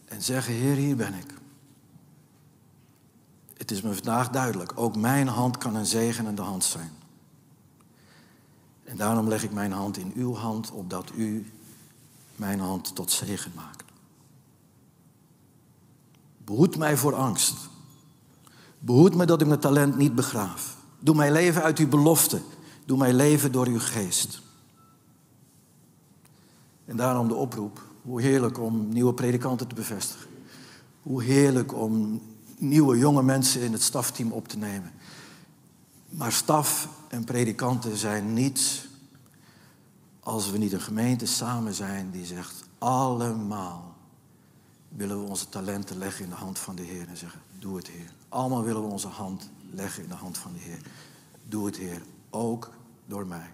En 0.04 0.22
zeggen, 0.22 0.54
Heer, 0.54 0.76
hier 0.76 0.96
ben 0.96 1.14
ik. 1.14 1.35
Het 3.66 3.76
is 3.76 3.82
me 3.82 3.94
vandaag 3.94 4.30
duidelijk, 4.30 4.72
ook 4.74 4.96
mijn 4.96 5.28
hand 5.28 5.58
kan 5.58 5.74
een 5.74 5.86
zegenende 5.86 6.42
hand 6.42 6.64
zijn. 6.64 6.90
En 8.84 8.96
daarom 8.96 9.28
leg 9.28 9.44
ik 9.44 9.52
mijn 9.52 9.72
hand 9.72 9.96
in 9.96 10.12
uw 10.14 10.34
hand, 10.34 10.70
opdat 10.70 11.12
u 11.16 11.52
mijn 12.36 12.60
hand 12.60 12.94
tot 12.94 13.10
zegen 13.10 13.52
maakt. 13.54 13.84
Behoed 16.44 16.76
mij 16.76 16.96
voor 16.96 17.14
angst. 17.14 17.54
Behoed 18.78 19.14
me 19.14 19.24
dat 19.24 19.40
ik 19.40 19.46
mijn 19.46 19.60
talent 19.60 19.96
niet 19.96 20.14
begraaf. 20.14 20.76
Doe 20.98 21.14
mij 21.14 21.32
leven 21.32 21.62
uit 21.62 21.78
uw 21.78 21.88
belofte. 21.88 22.40
Doe 22.84 22.98
mij 22.98 23.12
leven 23.12 23.52
door 23.52 23.66
uw 23.66 23.80
geest. 23.80 24.42
En 26.84 26.96
daarom 26.96 27.28
de 27.28 27.34
oproep. 27.34 27.82
Hoe 28.02 28.20
heerlijk 28.20 28.58
om 28.58 28.88
nieuwe 28.88 29.14
predikanten 29.14 29.66
te 29.66 29.74
bevestigen. 29.74 30.30
Hoe 31.02 31.22
heerlijk 31.22 31.74
om 31.74 32.20
nieuwe 32.58 32.98
jonge 32.98 33.22
mensen 33.22 33.60
in 33.60 33.72
het 33.72 33.82
stafteam 33.82 34.32
op 34.32 34.48
te 34.48 34.58
nemen. 34.58 34.92
Maar 36.08 36.32
staf 36.32 36.88
en 37.08 37.24
predikanten 37.24 37.96
zijn 37.96 38.32
niets 38.32 38.88
als 40.20 40.50
we 40.50 40.58
niet 40.58 40.72
een 40.72 40.80
gemeente 40.80 41.26
samen 41.26 41.74
zijn 41.74 42.10
die 42.10 42.26
zegt 42.26 42.64
allemaal 42.78 43.94
willen 44.88 45.22
we 45.22 45.28
onze 45.28 45.48
talenten 45.48 45.98
leggen 45.98 46.24
in 46.24 46.30
de 46.30 46.36
hand 46.36 46.58
van 46.58 46.74
de 46.74 46.82
Heer 46.82 47.08
en 47.08 47.16
zeggen, 47.16 47.40
doe 47.58 47.76
het 47.76 47.88
Heer. 47.88 48.12
Allemaal 48.28 48.62
willen 48.62 48.82
we 48.82 48.88
onze 48.88 49.08
hand 49.08 49.50
leggen 49.70 50.02
in 50.02 50.08
de 50.08 50.14
hand 50.14 50.38
van 50.38 50.52
de 50.52 50.58
Heer. 50.58 50.80
Doe 51.48 51.66
het 51.66 51.76
Heer, 51.76 52.02
ook 52.30 52.70
door 53.06 53.26
mij. 53.26 53.50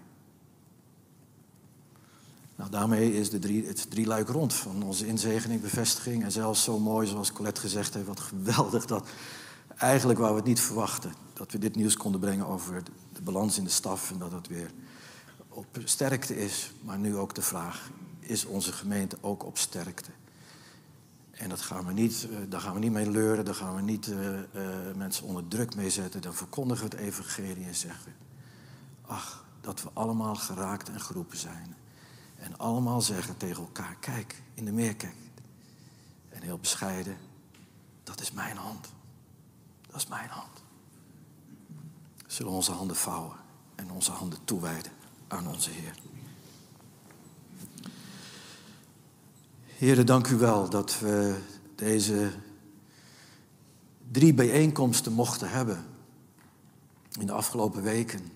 Nou, 2.55 2.69
daarmee 2.69 3.13
is 3.13 3.29
de 3.29 3.39
drie, 3.39 3.67
het 3.67 3.89
drie 3.89 4.05
luik 4.05 4.29
rond 4.29 4.53
van 4.53 4.83
onze 4.83 5.07
inzegening, 5.07 5.61
bevestiging. 5.61 6.23
En 6.23 6.31
zelfs 6.31 6.63
zo 6.63 6.79
mooi 6.79 7.07
zoals 7.07 7.31
Colette 7.31 7.61
gezegd 7.61 7.93
heeft, 7.93 8.07
wat 8.07 8.19
geweldig 8.19 8.85
dat 8.85 9.07
eigenlijk 9.77 10.19
waar 10.19 10.29
we 10.29 10.35
het 10.37 10.45
niet 10.45 10.59
verwachten. 10.59 11.13
Dat 11.33 11.51
we 11.51 11.57
dit 11.57 11.75
nieuws 11.75 11.97
konden 11.97 12.19
brengen 12.19 12.47
over 12.47 12.83
de 13.13 13.21
balans 13.21 13.57
in 13.57 13.63
de 13.63 13.69
staf 13.69 14.11
en 14.11 14.17
dat 14.17 14.31
het 14.31 14.47
weer 14.47 14.71
op 15.49 15.67
sterkte 15.83 16.37
is. 16.37 16.71
Maar 16.81 16.97
nu 16.97 17.17
ook 17.17 17.35
de 17.35 17.41
vraag, 17.41 17.89
is 18.19 18.45
onze 18.45 18.71
gemeente 18.71 19.17
ook 19.21 19.45
op 19.45 19.57
sterkte? 19.57 20.09
En 21.31 21.49
dat 21.49 21.61
gaan 21.61 21.85
we 21.85 21.93
niet, 21.93 22.27
eh, 22.31 22.37
daar 22.49 22.61
gaan 22.61 22.73
we 22.73 22.79
niet 22.79 22.91
mee 22.91 23.09
leuren, 23.09 23.45
daar 23.45 23.55
gaan 23.55 23.75
we 23.75 23.81
niet 23.81 24.07
uh, 24.07 24.29
uh, 24.29 24.39
mensen 24.95 25.25
onder 25.25 25.47
druk 25.47 25.75
mee 25.75 25.89
zetten. 25.89 26.21
Dan 26.21 26.33
verkondigen 26.33 26.89
we 26.89 26.95
het 26.95 27.05
evangelie 27.05 27.65
en 27.65 27.75
zeggen, 27.75 28.13
ach, 29.01 29.45
dat 29.61 29.83
we 29.83 29.89
allemaal 29.93 30.35
geraakt 30.35 30.89
en 30.89 31.01
geroepen 31.01 31.37
zijn. 31.37 31.75
En 32.43 32.57
allemaal 32.57 33.01
zeggen 33.01 33.37
tegen 33.37 33.63
elkaar, 33.63 33.95
kijk, 33.99 34.41
in 34.53 34.65
de 34.65 34.71
meerkerk. 34.71 35.15
En 36.29 36.41
heel 36.41 36.57
bescheiden, 36.57 37.17
dat 38.03 38.21
is 38.21 38.31
mijn 38.31 38.57
hand. 38.57 38.89
Dat 39.87 39.95
is 39.95 40.07
mijn 40.07 40.29
hand. 40.29 40.63
Zullen 42.27 42.51
onze 42.51 42.71
handen 42.71 42.95
vouwen 42.95 43.35
en 43.75 43.91
onze 43.91 44.11
handen 44.11 44.39
toewijden 44.43 44.91
aan 45.27 45.47
onze 45.47 45.69
Heer. 45.69 45.95
Heren, 49.65 50.05
dank 50.05 50.27
u 50.27 50.35
wel 50.35 50.69
dat 50.69 50.99
we 50.99 51.41
deze 51.75 52.31
drie 54.11 54.33
bijeenkomsten 54.33 55.13
mochten 55.13 55.49
hebben 55.49 55.85
in 57.19 57.25
de 57.25 57.33
afgelopen 57.33 57.83
weken. 57.83 58.31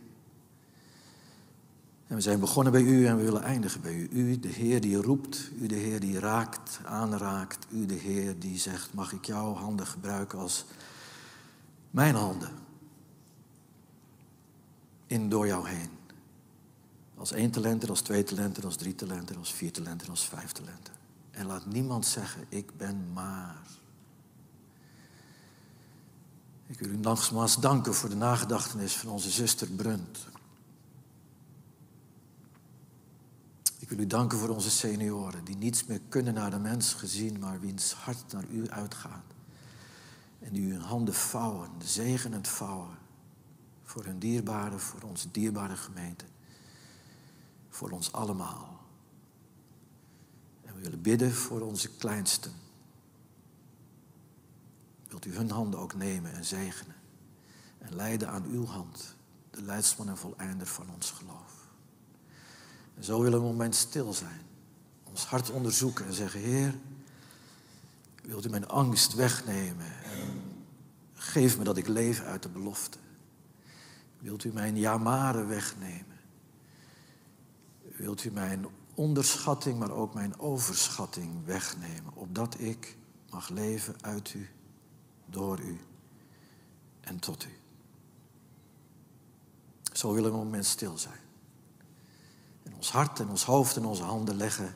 En 2.07 2.15
we 2.15 2.21
zijn 2.21 2.39
begonnen 2.39 2.71
bij 2.73 2.81
u 2.81 3.05
en 3.05 3.17
we 3.17 3.23
willen 3.23 3.43
eindigen 3.43 3.81
bij 3.81 3.93
u. 3.93 4.09
U, 4.11 4.39
de 4.39 4.47
Heer 4.47 4.81
die 4.81 5.01
roept, 5.01 5.51
u, 5.59 5.67
de 5.67 5.75
Heer 5.75 5.99
die 5.99 6.19
raakt, 6.19 6.79
aanraakt, 6.83 7.67
u, 7.71 7.85
de 7.85 7.95
Heer 7.95 8.39
die 8.39 8.57
zegt, 8.57 8.93
mag 8.93 9.13
ik 9.13 9.25
jouw 9.25 9.53
handen 9.53 9.87
gebruiken 9.87 10.39
als 10.39 10.65
mijn 11.91 12.15
handen? 12.15 12.51
In 15.07 15.29
door 15.29 15.47
jou 15.47 15.69
heen. 15.69 15.89
Als 17.17 17.31
één 17.31 17.51
talent, 17.51 17.89
als 17.89 18.01
twee 18.01 18.23
talenten, 18.23 18.63
als 18.63 18.75
drie 18.75 18.95
talenten, 18.95 19.37
als 19.37 19.53
vier 19.53 19.71
talenten, 19.71 20.09
als 20.09 20.27
vijf 20.27 20.51
talenten. 20.51 20.93
En 21.31 21.45
laat 21.45 21.65
niemand 21.65 22.05
zeggen, 22.05 22.45
ik 22.49 22.77
ben 22.77 23.13
maar. 23.13 23.61
Ik 26.67 26.79
wil 26.79 26.89
u 26.89 26.97
nogmaals 26.97 27.55
danken 27.55 27.93
voor 27.93 28.09
de 28.09 28.15
nagedachtenis 28.15 28.95
van 28.95 29.09
onze 29.09 29.29
zuster 29.29 29.67
Brunt. 29.67 30.27
Ik 33.87 33.95
wil 33.95 34.05
u 34.05 34.07
danken 34.07 34.37
voor 34.37 34.49
onze 34.49 34.69
senioren, 34.69 35.43
die 35.45 35.57
niets 35.57 35.85
meer 35.85 36.01
kunnen 36.09 36.33
naar 36.33 36.51
de 36.51 36.59
mens 36.59 36.93
gezien, 36.93 37.39
maar 37.39 37.59
wiens 37.59 37.93
hart 37.93 38.31
naar 38.31 38.45
u 38.45 38.69
uitgaat. 38.69 39.33
En 40.39 40.53
die 40.53 40.71
hun 40.71 40.81
handen 40.81 41.13
vouwen, 41.13 41.69
zegenend 41.83 42.47
vouwen. 42.47 42.97
Voor 43.83 44.05
hun 44.05 44.19
dierbare, 44.19 44.79
voor 44.79 45.01
onze 45.01 45.31
dierbare 45.31 45.75
gemeente. 45.75 46.25
Voor 47.69 47.89
ons 47.89 48.11
allemaal. 48.11 48.79
We 50.61 50.81
willen 50.81 51.01
bidden 51.01 51.33
voor 51.33 51.61
onze 51.61 51.89
kleinsten. 51.95 52.53
Wilt 55.07 55.25
u 55.25 55.35
hun 55.35 55.51
handen 55.51 55.79
ook 55.79 55.93
nemen 55.93 56.33
en 56.33 56.45
zegenen. 56.45 56.95
En 57.77 57.95
leiden 57.95 58.29
aan 58.29 58.45
uw 58.45 58.65
hand, 58.65 59.15
de 59.49 59.61
leidsman 59.61 60.09
en 60.09 60.17
voleinder 60.17 60.67
van 60.67 60.89
ons 60.93 61.11
geloof. 61.11 61.46
En 62.97 63.03
zo 63.03 63.21
willen 63.21 63.39
we 63.39 63.45
een 63.45 63.51
moment 63.51 63.75
stil 63.75 64.13
zijn. 64.13 64.41
Ons 65.03 65.25
hart 65.25 65.49
onderzoeken 65.49 66.05
en 66.05 66.13
zeggen, 66.13 66.39
Heer, 66.39 66.75
wilt 68.23 68.45
u 68.45 68.49
mijn 68.49 68.67
angst 68.67 69.13
wegnemen. 69.13 70.03
En 70.03 70.41
geef 71.13 71.57
me 71.57 71.63
dat 71.63 71.77
ik 71.77 71.87
leef 71.87 72.21
uit 72.21 72.43
de 72.43 72.49
belofte. 72.49 72.97
Wilt 74.19 74.43
u 74.43 74.53
mijn 74.53 74.77
jamaren 74.77 75.47
wegnemen. 75.47 76.19
Wilt 77.81 78.23
u 78.23 78.31
mijn 78.31 78.65
onderschatting, 78.93 79.79
maar 79.79 79.91
ook 79.91 80.13
mijn 80.13 80.39
overschatting 80.39 81.45
wegnemen. 81.45 82.13
Opdat 82.13 82.59
ik 82.59 82.97
mag 83.29 83.49
leven 83.49 83.95
uit 84.01 84.33
u, 84.33 84.49
door 85.25 85.59
u 85.59 85.79
en 87.01 87.19
tot 87.19 87.45
u. 87.45 87.57
Zo 89.93 90.13
willen 90.13 90.31
we 90.31 90.37
een 90.37 90.43
moment 90.43 90.65
stil 90.65 90.97
zijn. 90.97 91.26
Ons 92.87 92.95
hart 92.95 93.19
en 93.19 93.29
ons 93.29 93.43
hoofd 93.43 93.75
en 93.75 93.85
onze 93.85 94.03
handen 94.03 94.35
leggen 94.35 94.75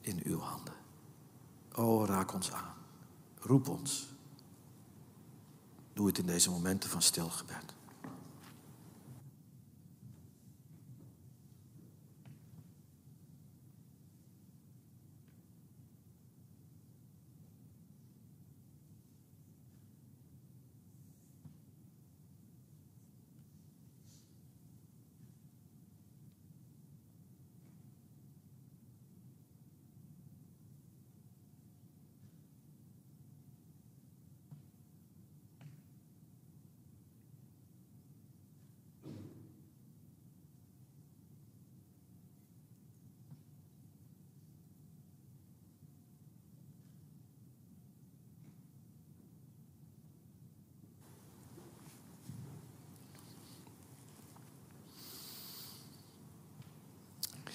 in 0.00 0.20
uw 0.24 0.38
handen. 0.40 0.74
O, 1.74 2.04
raak 2.04 2.34
ons 2.34 2.52
aan. 2.52 2.74
Roep 3.38 3.68
ons. 3.68 4.08
Doe 5.92 6.06
het 6.06 6.18
in 6.18 6.26
deze 6.26 6.50
momenten 6.50 6.90
van 6.90 7.02
stilgebed. 7.02 7.74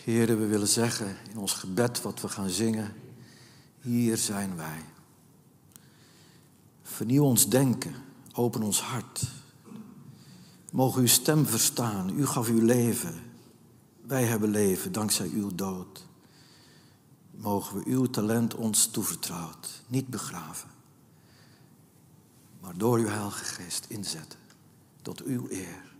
Heren, 0.03 0.39
we 0.39 0.45
willen 0.45 0.67
zeggen 0.67 1.17
in 1.29 1.37
ons 1.37 1.53
gebed 1.53 2.01
wat 2.01 2.21
we 2.21 2.29
gaan 2.29 2.49
zingen, 2.49 2.93
hier 3.81 4.17
zijn 4.17 4.55
wij. 4.55 4.85
Vernieuw 6.81 7.23
ons 7.23 7.49
denken, 7.49 7.95
open 8.33 8.61
ons 8.61 8.81
hart. 8.81 9.23
Mogen 10.71 11.01
uw 11.01 11.07
stem 11.07 11.45
verstaan, 11.45 12.19
u 12.19 12.25
gaf 12.25 12.47
uw 12.47 12.65
leven. 12.65 13.13
Wij 14.01 14.23
hebben 14.23 14.49
leven 14.49 14.91
dankzij 14.91 15.27
uw 15.27 15.55
dood. 15.55 16.05
Mogen 17.31 17.77
we 17.77 17.89
uw 17.89 18.05
talent 18.05 18.55
ons 18.55 18.87
toevertrouwd, 18.87 19.81
niet 19.87 20.07
begraven, 20.07 20.69
maar 22.61 22.77
door 22.77 22.97
uw 22.97 23.07
Heilige 23.07 23.43
Geest 23.43 23.85
inzetten 23.87 24.39
tot 25.01 25.23
uw 25.23 25.47
eer. 25.49 25.92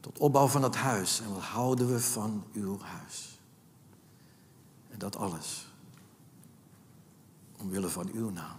Tot 0.00 0.18
opbouw 0.18 0.46
van 0.46 0.62
het 0.62 0.76
huis. 0.76 1.20
En 1.20 1.32
wat 1.32 1.42
houden 1.42 1.92
we 1.92 2.00
van 2.00 2.44
uw 2.52 2.80
huis? 2.80 3.38
En 4.88 4.98
dat 4.98 5.16
alles. 5.16 5.66
Omwille 7.56 7.88
van 7.88 8.10
uw 8.12 8.30
naam. 8.30 8.58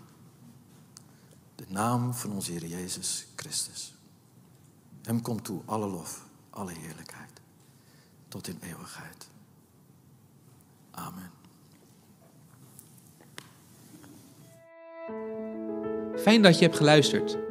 De 1.56 1.66
naam 1.68 2.14
van 2.14 2.32
onze 2.32 2.52
Heer 2.52 2.66
Jezus 2.66 3.28
Christus. 3.36 3.94
Hem 5.02 5.22
komt 5.22 5.44
toe 5.44 5.62
alle 5.66 5.88
lof, 5.88 6.26
alle 6.50 6.72
heerlijkheid. 6.72 7.42
Tot 8.28 8.48
in 8.48 8.58
eeuwigheid. 8.62 9.28
Amen. 10.92 11.32
Fijn 16.18 16.42
dat 16.42 16.58
je 16.58 16.66
hebt 16.66 16.78
geluisterd. 16.78 17.51